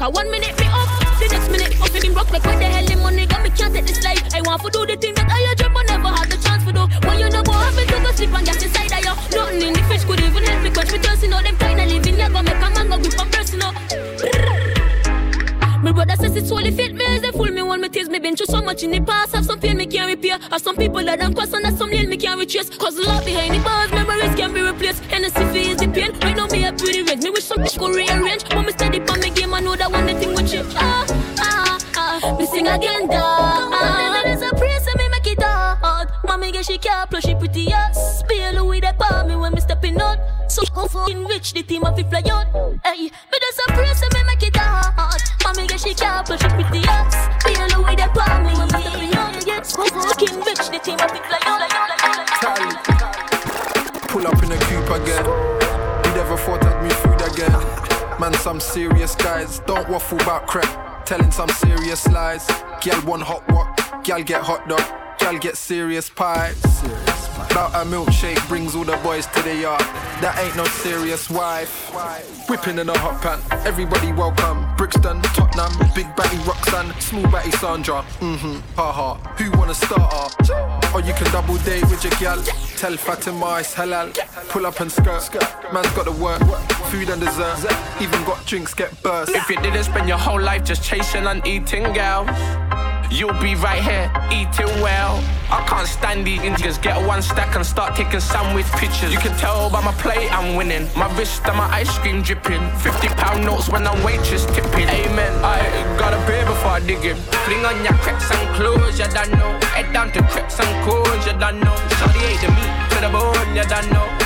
[0.06, 0.88] Cause one minute me up,
[1.20, 3.74] the next minute up in rock like what the hell the money got me can't
[3.74, 4.22] take this life.
[4.34, 6.72] I want to do the thing that I dream but never had the chance to
[6.74, 6.86] do.
[7.08, 9.38] When you know what happened to go sleep and just inside of you.
[9.38, 11.24] Nothing in the fish could even help me quench me thirst.
[11.24, 13.54] You know them kind of living here gonna make a man go grip and burst.
[13.54, 14.76] You.
[15.86, 18.18] My brother says it's only fit me as they fool me when me tears me
[18.18, 19.36] been through so much in the past.
[19.36, 20.39] Have some pain me can't repair.
[20.50, 22.72] Have some people that don't cross and some lane me can't retrace.
[22.72, 25.04] Cause love behind the bars, memories can be replaced.
[25.06, 26.12] Hennessy feels the pain.
[26.22, 27.22] Right now me a pretty rent.
[27.22, 28.50] Me wish some could rearrange.
[28.50, 28.64] But
[32.56, 33.72] sing again, dog.
[33.76, 36.08] Ah, there's a praise and me make it hard.
[36.26, 38.20] Mommy get she can't she pretty ass.
[38.20, 40.18] Spill with the palm when me stepping out.
[40.48, 42.48] So fucking rich, the team of it fly out.
[42.86, 45.22] Hey, but there's a praise and me make it hard.
[45.44, 47.15] Mommy get she can't she pretty ass.
[47.41, 49.65] Spill with the palm when me stepping out.
[49.65, 50.55] So fucking rich,
[58.60, 59.60] some serious guys.
[59.68, 61.06] Don't waffle about crap.
[61.06, 62.48] Telling some serious lies.
[62.82, 63.68] Gal want hot what?
[64.06, 64.82] Gal get hot dog.
[65.20, 66.54] Gal get serious pie.
[67.52, 69.82] About a milkshake brings all the boys to the yard.
[70.22, 71.91] That ain't no serious wife.
[72.50, 73.39] Whipping in a hot pan.
[73.65, 74.65] Everybody welcome.
[74.78, 78.06] Brixton, Tottenham, Big Batty Roxanne, Small Batty Sandra.
[78.22, 78.60] Mm-hmm.
[78.78, 79.15] Haha.
[79.38, 80.75] Who wanna start her?
[80.95, 82.41] Or you can double date with your gal.
[82.77, 84.15] Tell Fatima it's halal.
[84.47, 85.29] Pull up and skirt.
[85.73, 86.41] Man's got to work.
[86.88, 87.69] Food and dessert.
[87.99, 89.36] Even got drinks get burst.
[89.36, 92.23] If you didn't spend your whole life just chasing and eating, gal,
[93.12, 95.24] you'll be right here eating well.
[95.50, 96.82] I can't stand these niggas.
[96.82, 99.12] Get one stack and start taking sandwich pictures.
[99.12, 100.88] You can tell by my plate I'm winning.
[100.96, 102.63] My wrist and my ice cream dripping.
[102.78, 104.89] 50 pound notes when I'm waitress tipping.
[104.89, 105.34] Amen.
[105.44, 105.60] I
[105.98, 107.15] got a beer before I dig in.
[107.46, 109.52] Fling on your crepes and clothes, you don't know.
[109.76, 111.76] Head down to crepes and cones, you don't know.
[111.98, 114.25] Shawty ate the meat to the bone, you don't know.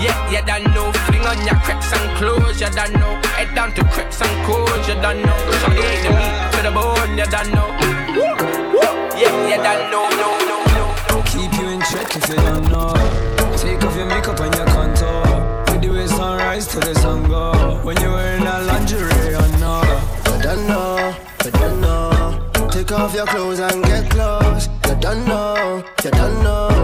[0.00, 0.92] Yeah, you don't know.
[1.06, 3.20] Fling on your crepes and clothes, you don't know.
[3.36, 5.38] Head down to crepes and cones, you don't know.
[5.60, 7.68] Shawty ate the meat to the bone, you don't know.
[9.20, 11.22] Yeah, you don't know, no, no, no.
[11.26, 12.94] Keep you in check if you don't know.
[13.56, 15.22] Take off your makeup and your contour.
[15.72, 17.80] With the way sunrise to the sun go.
[17.84, 19.82] When you're wearing a lingerie, I know.
[20.36, 22.70] You don't know, you don't know.
[22.70, 24.68] Take off your clothes and get close.
[24.88, 26.79] You don't know, you don't know.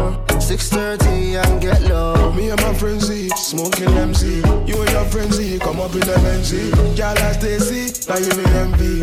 [0.47, 2.33] 6:30 and get low.
[2.33, 4.43] Me and my friends Z, smoking MC.
[4.65, 6.71] You and your friends Z, come up in the MC.
[6.95, 9.01] Girl, I stay see, now you me envy.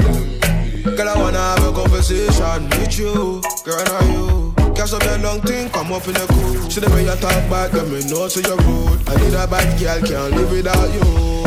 [0.95, 3.41] Girl, I wanna have a conversation with you.
[3.65, 4.55] Girl, are you?
[4.73, 6.69] Catch up your long thing, come up in the cool.
[6.71, 9.03] See the way you talk back, let me know so you're rude.
[9.09, 11.43] I need a bad girl, can't live without you.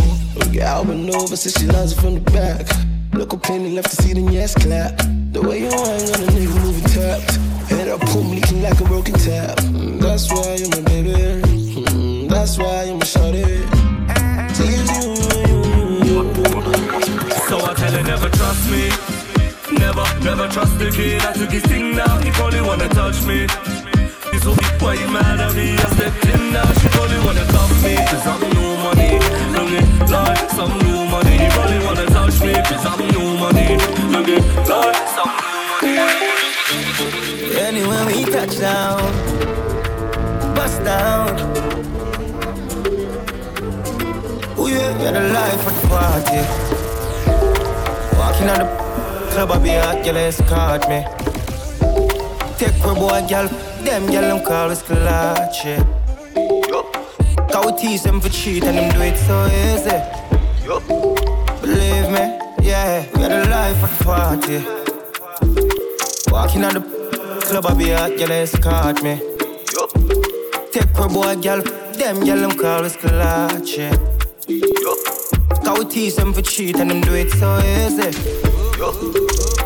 [0.53, 2.69] Girl, been over since she loves it from the back.
[3.15, 4.93] Look up in left to see the yes clap.
[5.33, 7.41] The way you hang on a nigga moving tapped.
[7.69, 9.59] Head up, pum leaking like a broken tap.
[10.07, 11.13] That's why you're my baby.
[11.13, 13.45] Mm, That's why you're my shorty.
[14.57, 15.15] Tease you,
[15.47, 15.59] you,
[16.07, 17.31] you, you.
[17.49, 18.91] So I tell her never trust me.
[19.79, 21.23] Never, never trust the kid.
[21.23, 22.19] I took his thing now.
[22.21, 23.47] He probably wanna touch me.
[24.33, 25.75] He's so big, why you mad at me?
[25.77, 26.67] I stepped in now.
[26.81, 27.97] She probably wanna cuff me.
[28.11, 29.13] Cause I'm new money.
[29.55, 31.37] Look it, like some new money.
[31.43, 32.55] He probably wanna touch me.
[32.71, 33.77] Cause I'm new money.
[34.15, 35.33] Look it, like some
[35.83, 37.59] new money.
[37.59, 39.01] Anywhere we touch down,
[40.67, 41.29] bust down.
[44.59, 46.43] Oh yeah, you're the life of the party.
[48.19, 48.69] Walking on the
[49.31, 51.01] club, I be hot, girl, escort me.
[52.59, 53.49] Take my boy, girl,
[53.85, 55.85] them girl, them call us clutch, yeah.
[57.51, 59.99] Cause we tease them for cheat and them do it so easy.
[61.61, 62.25] Believe me,
[62.67, 64.59] yeah, we are the life of the party.
[66.33, 66.83] Walking on the
[67.47, 69.36] club, I be hot, girl, escort me.
[70.99, 73.95] My boy, girl, them girl, them call us clutch, yeah.
[75.65, 78.11] Cause we tease them for cheat and them do it so easy.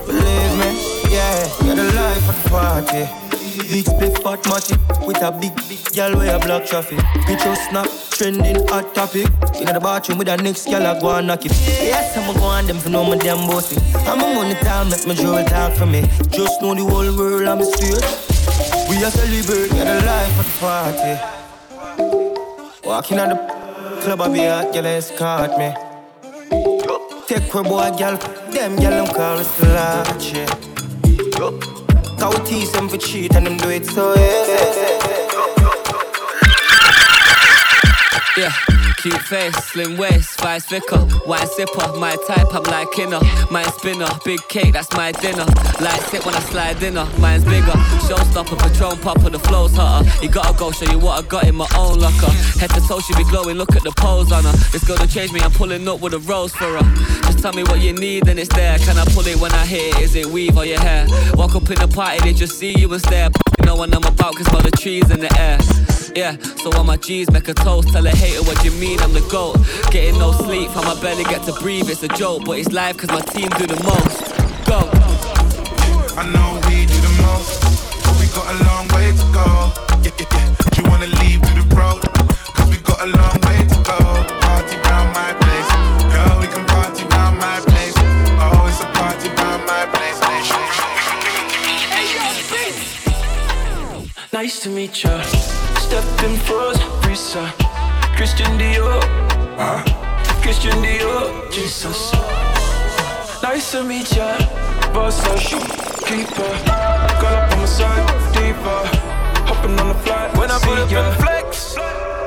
[0.06, 3.30] Believe me, yeah, are the life of the party.
[3.70, 4.74] Big split fat matty
[5.06, 6.98] with a big, big gal where a block traffic.
[7.26, 9.26] Picture snap, trending hot topic.
[9.60, 11.52] In the bathroom with a next gal I go and knock it.
[11.52, 13.80] Yes, I'm go on them for no my damn bossy.
[14.08, 16.02] I'm a money time, make my jewel talk for me.
[16.30, 18.39] Just know the whole world I'm straight.
[18.90, 21.14] We are celebrating the life of the party.
[22.84, 23.36] Walking on the
[24.02, 25.72] club, I be hot, girl, escort me.
[27.28, 28.16] Take her boy, girl,
[28.50, 29.60] them girl, them call us
[30.32, 30.46] yeah.
[32.18, 34.58] Cause tease them for cheat and them do it so easy.
[38.36, 38.69] Yeah.
[39.02, 43.20] Cute face, slim waist, vice vicar, wine sipper, my type, I'm like inner.
[43.50, 45.46] Mine spinner, big cake, that's my dinner.
[45.80, 47.72] Light sit when I slide in her, mine's bigger.
[48.04, 50.06] Showstopper, Patron popper, the flow's hotter.
[50.22, 52.30] You gotta go show you what I got in my own locker.
[52.60, 54.52] Head to toe, she be glowing, look at the pose on her.
[54.70, 57.22] This girl to change me, I'm pulling up with a rose for her.
[57.22, 58.76] Just tell me what you need and it's there.
[58.80, 60.02] Can I pull it when I hit it?
[60.02, 61.06] Is it weave or your hair?
[61.36, 63.30] Walk up in the party, they just see you and stare.
[63.64, 65.58] Know what I'm about, cause all the trees in the air.
[66.14, 67.88] Yeah, so on my G's, make a toast.
[67.92, 69.56] Tell a hater what you mean, I'm the GOAT.
[69.90, 72.44] Getting no sleep, how my belly get to breathe, it's a joke.
[72.44, 74.34] But it's life, cause my team do the most.
[74.66, 74.80] Go.
[76.18, 77.62] I know we do the most,
[78.04, 79.46] but we got a long way to go.
[80.02, 80.76] Yeah, yeah, yeah.
[80.76, 82.02] You wanna leave with the road,
[82.54, 83.99] cause we got a long way to go.
[94.60, 95.22] Nice to meet ya.
[95.80, 96.76] Stepping froze,
[97.08, 97.48] Risa.
[98.14, 99.00] Christian Dior.
[99.56, 99.80] Huh?
[100.42, 101.50] Christian Dior.
[101.50, 102.12] Jesus.
[103.42, 104.36] Nice to meet ya.
[104.92, 105.40] Boss up,
[106.04, 106.52] keeper.
[107.24, 108.04] Girl up on my side,
[108.36, 108.80] deeper.
[109.48, 111.74] Hopping on the flight when I put up in flex.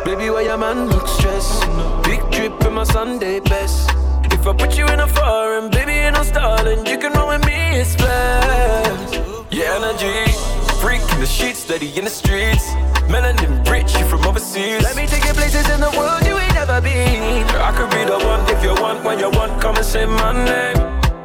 [0.04, 1.62] Baby, why your man look stressed?
[2.02, 3.92] Big trip in my Sunday best.
[4.34, 6.84] If I put you in a foreign, baby, no stalling.
[6.88, 9.22] You can roll with me, it's blessed.
[9.52, 10.63] Yeah, energy.
[10.84, 12.72] Freak in the sheets, steady in the streets.
[13.08, 14.84] Melanin rich, you from overseas.
[14.84, 17.48] Let me take you places in the world you ain't never been.
[17.56, 20.34] I could be the one if you want, when you want, come and say my
[20.34, 20.76] name.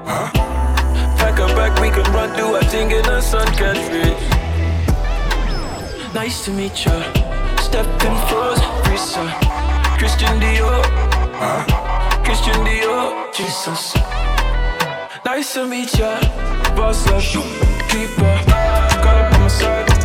[0.07, 0.31] Huh?
[1.19, 4.15] Pack a bag, we can run, do a thing in the sun country.
[6.15, 6.95] Nice to meet ya.
[7.59, 9.27] Stepping froze, Risa.
[9.99, 10.85] Christian Dior.
[11.35, 12.23] Huh?
[12.23, 13.35] Christian Dior.
[13.35, 13.97] Jesus.
[15.27, 16.15] Nice to meet ya.
[16.77, 17.25] Boss up,
[17.91, 18.58] keeper.
[19.49, 19.98] Got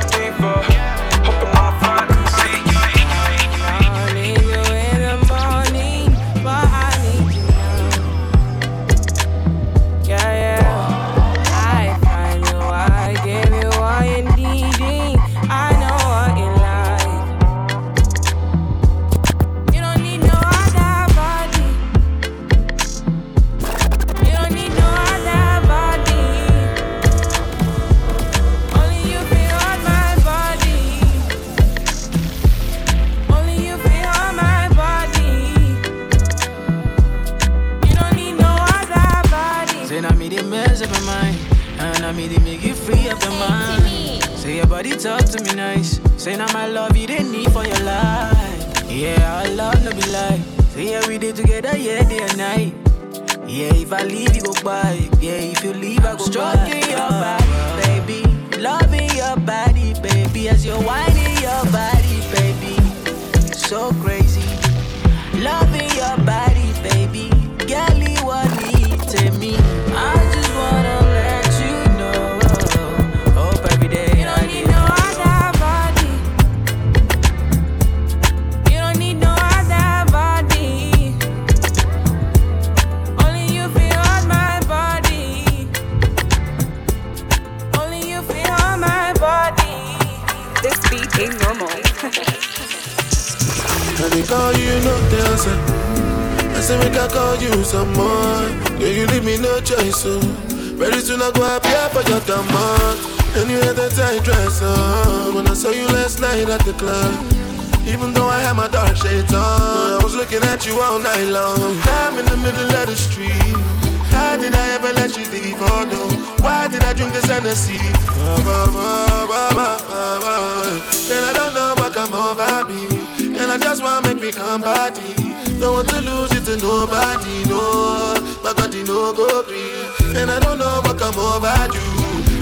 [129.49, 131.81] And I don't know what come over you.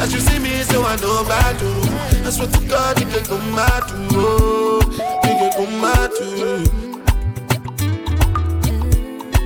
[0.01, 1.73] As you see me, so I know about you.
[2.25, 3.95] I swear to God, you can come out to.
[4.13, 4.81] Oh,
[5.23, 6.69] you can come out to.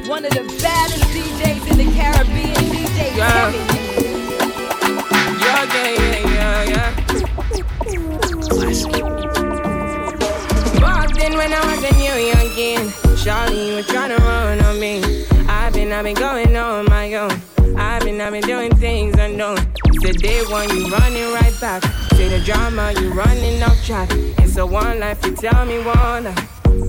[0.10, 3.52] One of the baddest DJs in the Caribbean, DJ yeah.
[5.40, 6.90] Yeah, yeah, yeah, yeah, yeah.
[10.82, 12.94] Walked in when I was a New young kid.
[13.24, 15.26] Charlie was trying to run on me
[15.86, 17.32] been, I've been going on my own.
[17.78, 19.58] I've been, I've been doing things unknown.
[19.86, 21.84] It's the day one, you running right back.
[22.14, 24.10] Say the drama, you running off track.
[24.12, 26.26] It's a one life, you tell me one.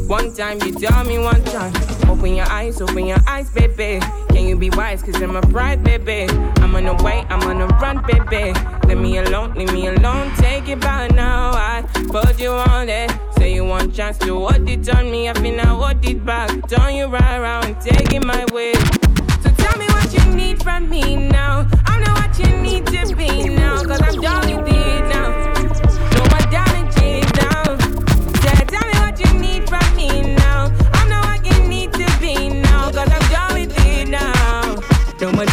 [0.09, 1.75] One time, you tell me one time.
[2.09, 4.01] Open your eyes, open your eyes, baby.
[4.37, 5.03] Can you be wise?
[5.03, 6.31] Cause I'm a pride, baby.
[6.61, 8.53] I'm on the way, I'm on the run, baby.
[8.87, 10.31] Leave me alone, leave me alone.
[10.37, 11.53] Take it back now.
[11.53, 13.11] I put you on it.
[13.39, 15.31] Say you want chance to what it on me.
[15.31, 16.51] I feel I what it back.
[16.69, 18.75] Turn you right around, take it my way.
[19.41, 21.67] So tell me what you need from me now.
[21.87, 23.83] I know what you need to be now.
[23.85, 25.16] Cause I'm done with it now.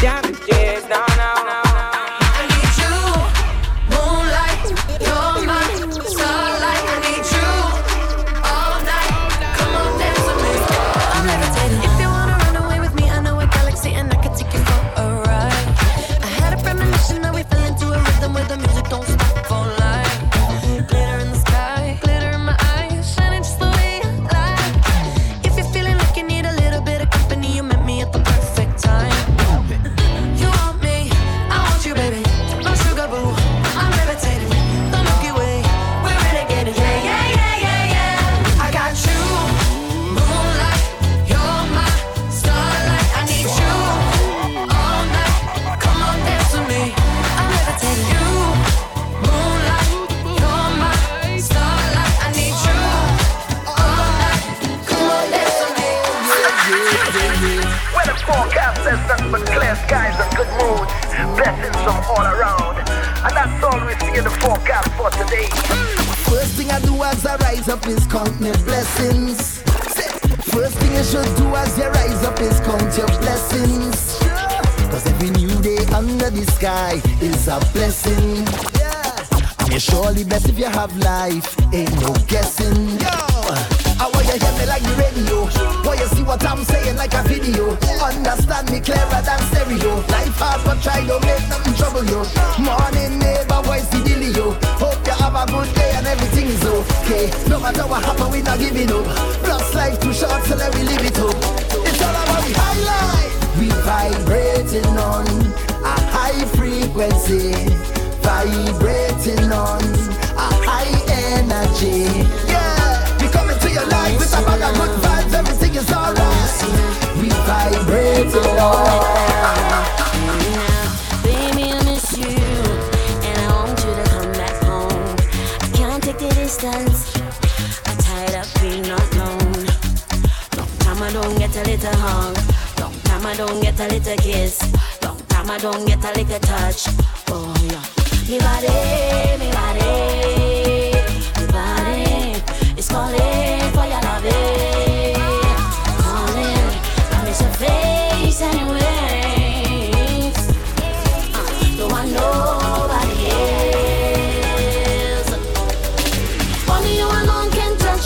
[0.01, 0.22] down.
[80.83, 81.52] Of life.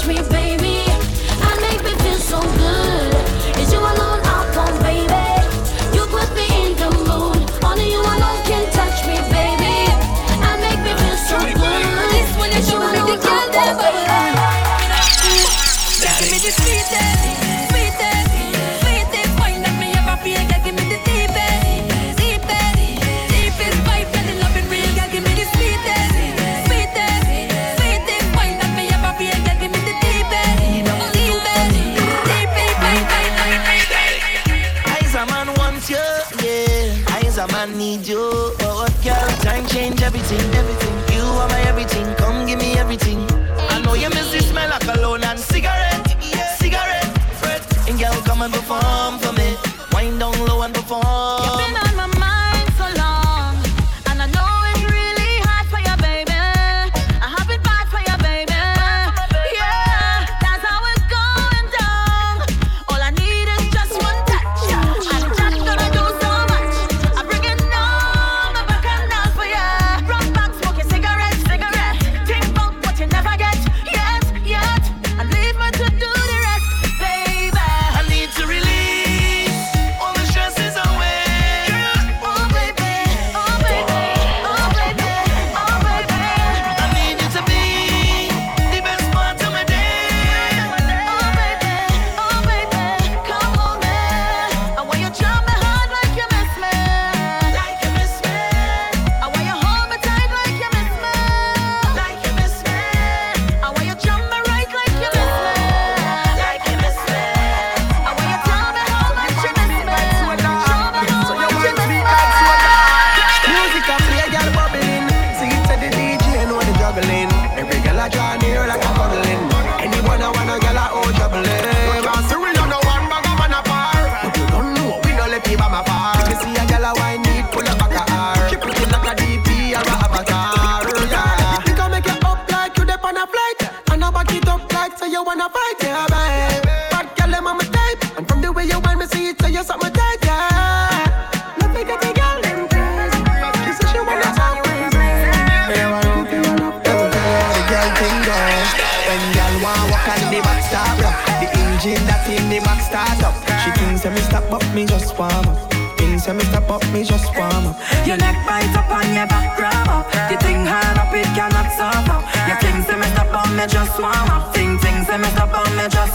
[0.07, 0.56] Me, baby.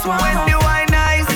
[0.07, 0.37] nice one.
[0.37, 1.29] When you wine nice,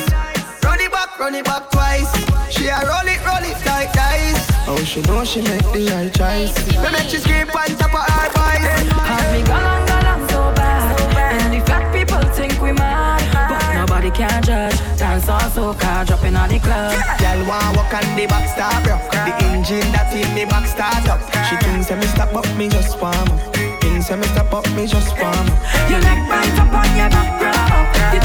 [0.64, 2.10] run it back, run it back twice.
[2.50, 4.50] She a roll it, roll it tight dice.
[4.68, 6.54] Oh, she know she make the right choice.
[6.66, 8.66] We make she scream on top of her voice.
[9.06, 13.22] Have me gone on, so bad, and the fat people think we mad.
[13.32, 14.78] But nobody can judge.
[14.98, 16.94] Dance all so soca, dropping all the club.
[17.18, 18.98] Girl, wanna walk on the back star, bro.
[19.26, 21.20] The engine that in the back start up.
[21.48, 23.54] She thinks that me stop, but me just warm up.
[23.80, 25.90] Things that me stop, but me just warm up.
[25.90, 27.55] You like right up on your back, bro.
[27.96, 28.20] You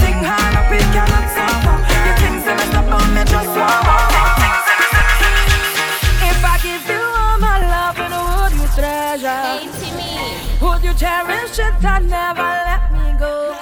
[6.29, 9.45] If I give you all my love, and would you treasure?
[10.61, 13.55] Would you cherish it and never let me go?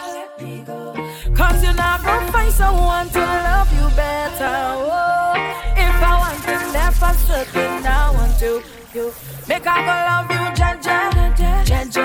[1.35, 4.49] Cause you're not gonna find someone to love you better.
[4.49, 5.33] Oh,
[5.75, 8.61] if I want to, never certain I want to.
[8.93, 9.13] You
[9.47, 10.97] make I go love you, ja ja
[11.37, 11.99] ja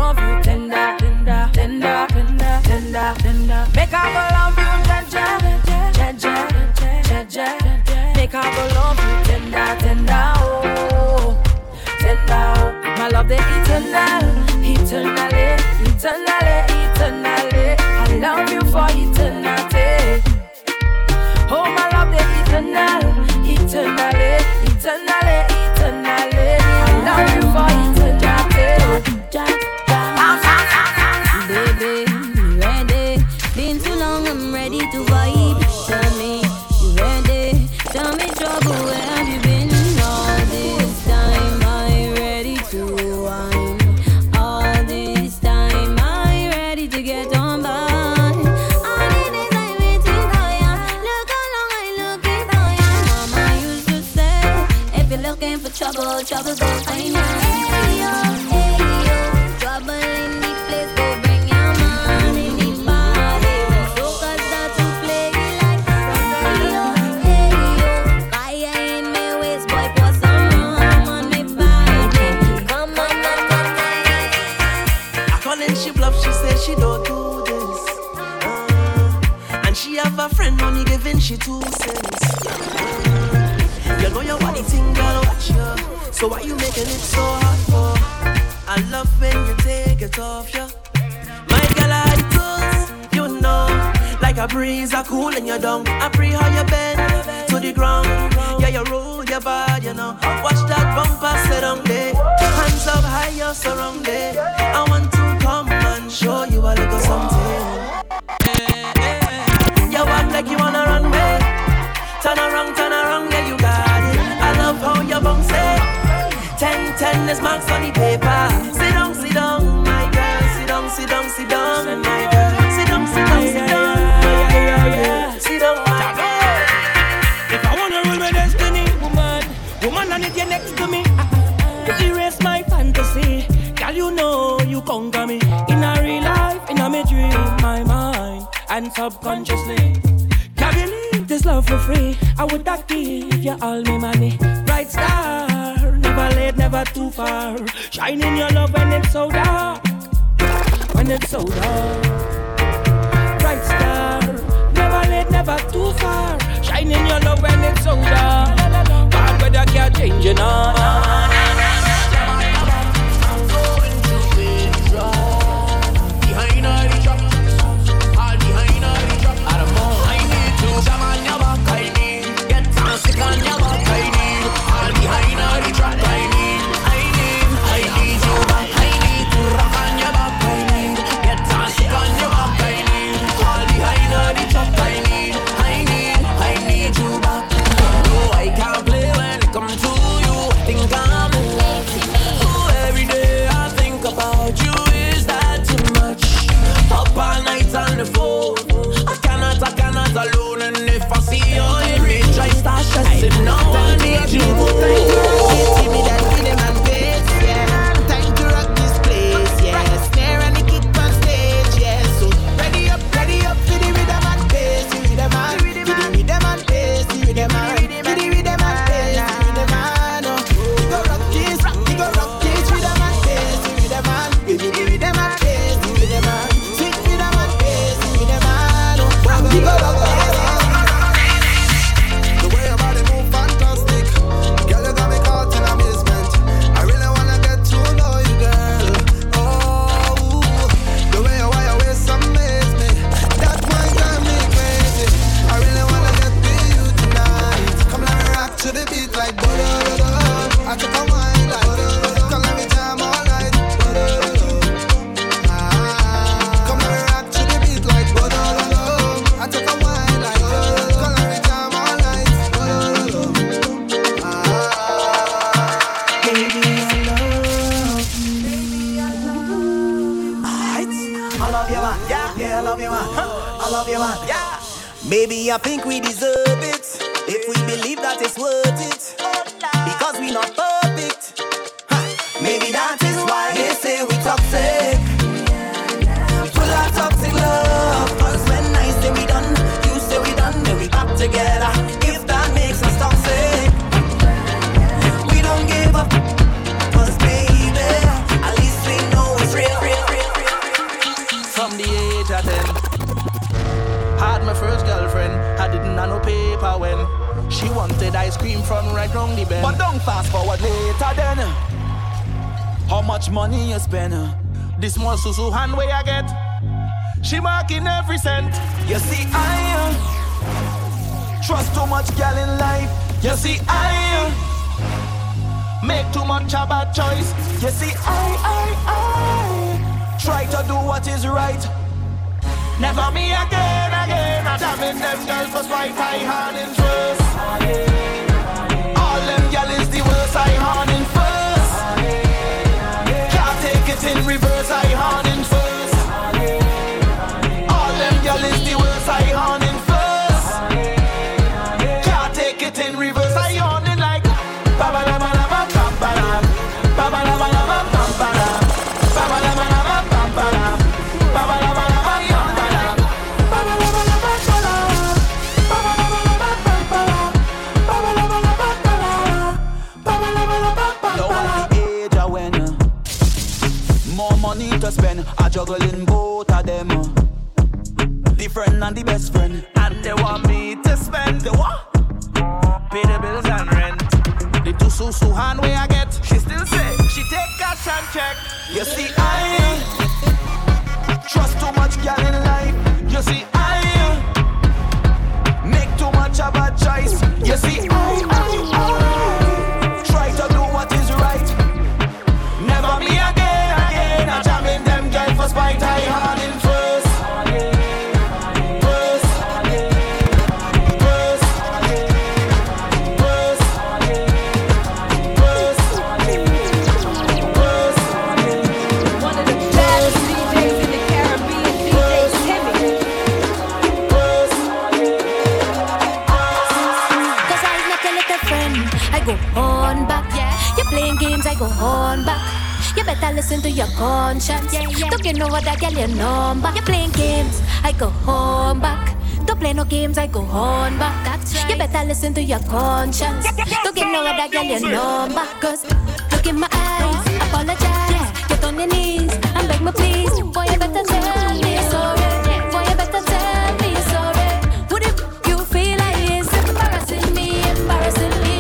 [442.47, 443.45] your conscience.
[443.83, 445.45] Don't get no other girl your number.
[445.61, 445.85] Cause
[446.31, 448.49] look in my eyes, apologize.
[448.49, 450.31] Get on your knees and beg me please.
[450.55, 452.23] Boy, you better tell me you're sorry.
[452.71, 454.47] Boy, you better tell me you're sorry.
[454.91, 455.17] What if
[455.49, 458.57] you feel like it's embarrassing me, embarrassing me?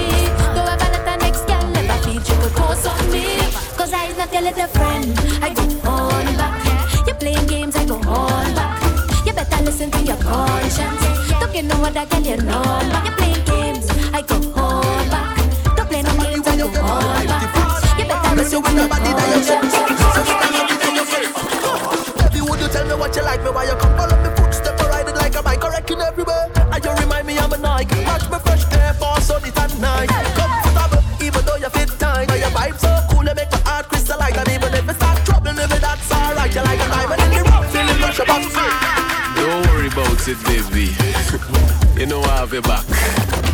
[0.56, 3.38] Go and let the next girl never feed you the course on me.
[3.78, 5.14] Cause is not your little friend.
[5.44, 7.06] I go on back.
[7.06, 8.82] You're playing games, I go on back.
[9.24, 11.30] You better listen to your conscience.
[11.38, 13.25] Don't get no other girl your number.
[14.22, 14.56] Don't
[22.16, 23.50] Baby, would you tell me what you like me?
[23.50, 24.80] Why you come follow me footstep?
[24.80, 26.50] I ride it like a bike, everywhere.
[26.56, 28.04] And you remind me a Nike.
[28.04, 28.64] Match fresh
[29.20, 29.68] sunny tan.
[30.32, 32.30] Comfortable, even though you fit tight.
[32.38, 34.34] Your vibe so cool, you make my heart crystallize.
[34.34, 34.86] And even if
[35.26, 35.52] trouble.
[35.52, 36.80] You like
[37.68, 38.00] feeling
[39.36, 40.96] Don't worry about it, baby.
[42.00, 43.45] you know I have your back.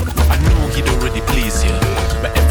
[0.74, 2.41] He don't really please you.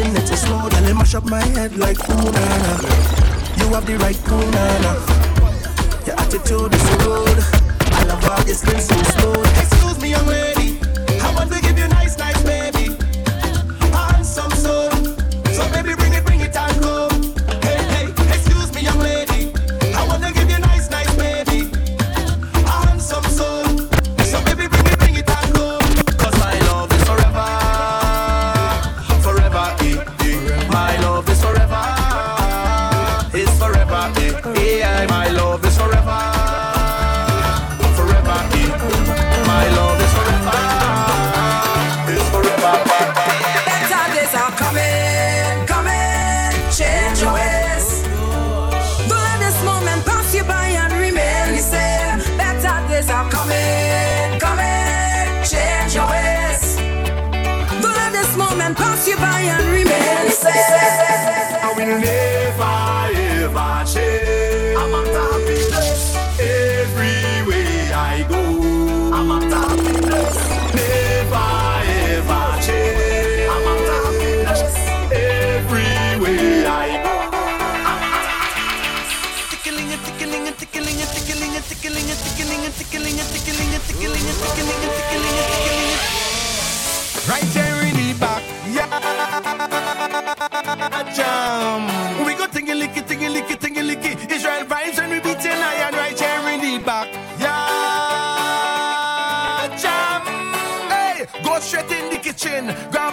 [0.00, 0.68] taking it so slow.
[0.68, 2.72] Then they mash up my head like ooh na na.
[3.58, 4.92] You have the right ooh na na.
[6.06, 7.40] Your attitude is so rude.
[7.92, 9.42] I love how you spin so slow.
[9.60, 10.49] Excuse me, young lady.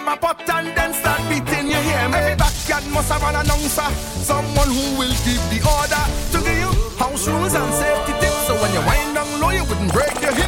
[0.08, 1.68] My pot and then start beating.
[1.68, 2.16] You hear me?
[2.16, 3.88] Every backyard must have an announcer,
[4.24, 8.46] someone who will give the order to give you house rules and safety tips.
[8.46, 10.47] So when you wind down low, you wouldn't break your hip.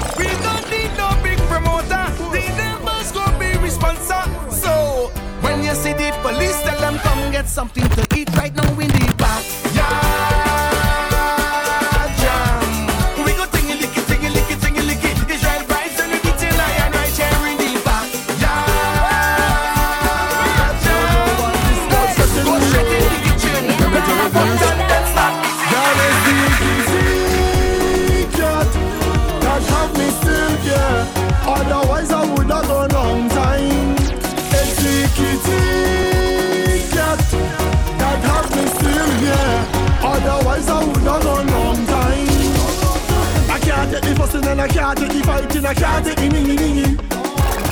[44.60, 45.64] I can't take the fighting.
[45.64, 47.10] I can't take the ningy ningy.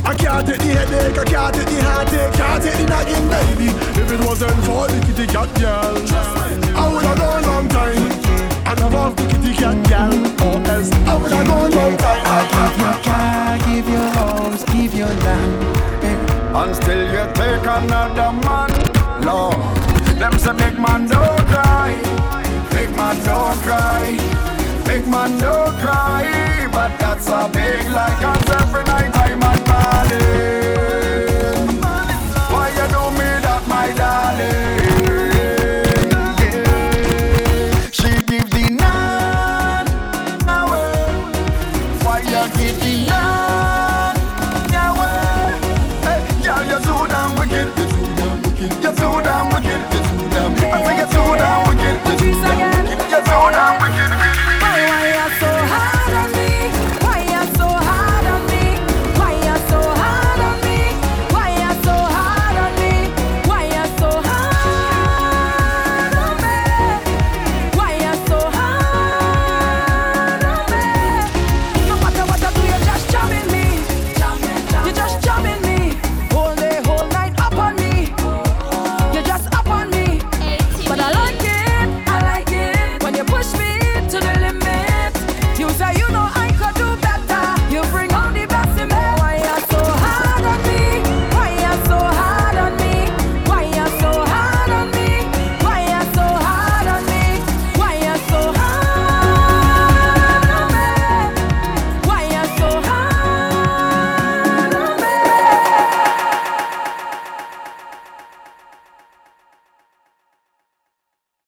[0.08, 3.68] I can't take the headache, I can't take the heartache, can't take the nagging, baby.
[4.00, 6.00] If it wasn't for the kitty cat girl,
[6.72, 8.08] I would have gone long time.
[8.64, 10.16] And above the kitty cat girl,
[10.48, 12.24] or else I would have gone long time.
[12.24, 15.76] I give your car, give your house, give your land.
[16.56, 18.70] And still you take another man.
[19.20, 19.60] Lord,
[20.16, 21.92] them say big man don't cry.
[22.72, 24.57] Big man don't cry.
[24.88, 28.16] Big man don't cry, but that's a big lie.
[28.22, 29.58] Cause every night I'm on
[32.50, 34.77] Why you do me that, my darling?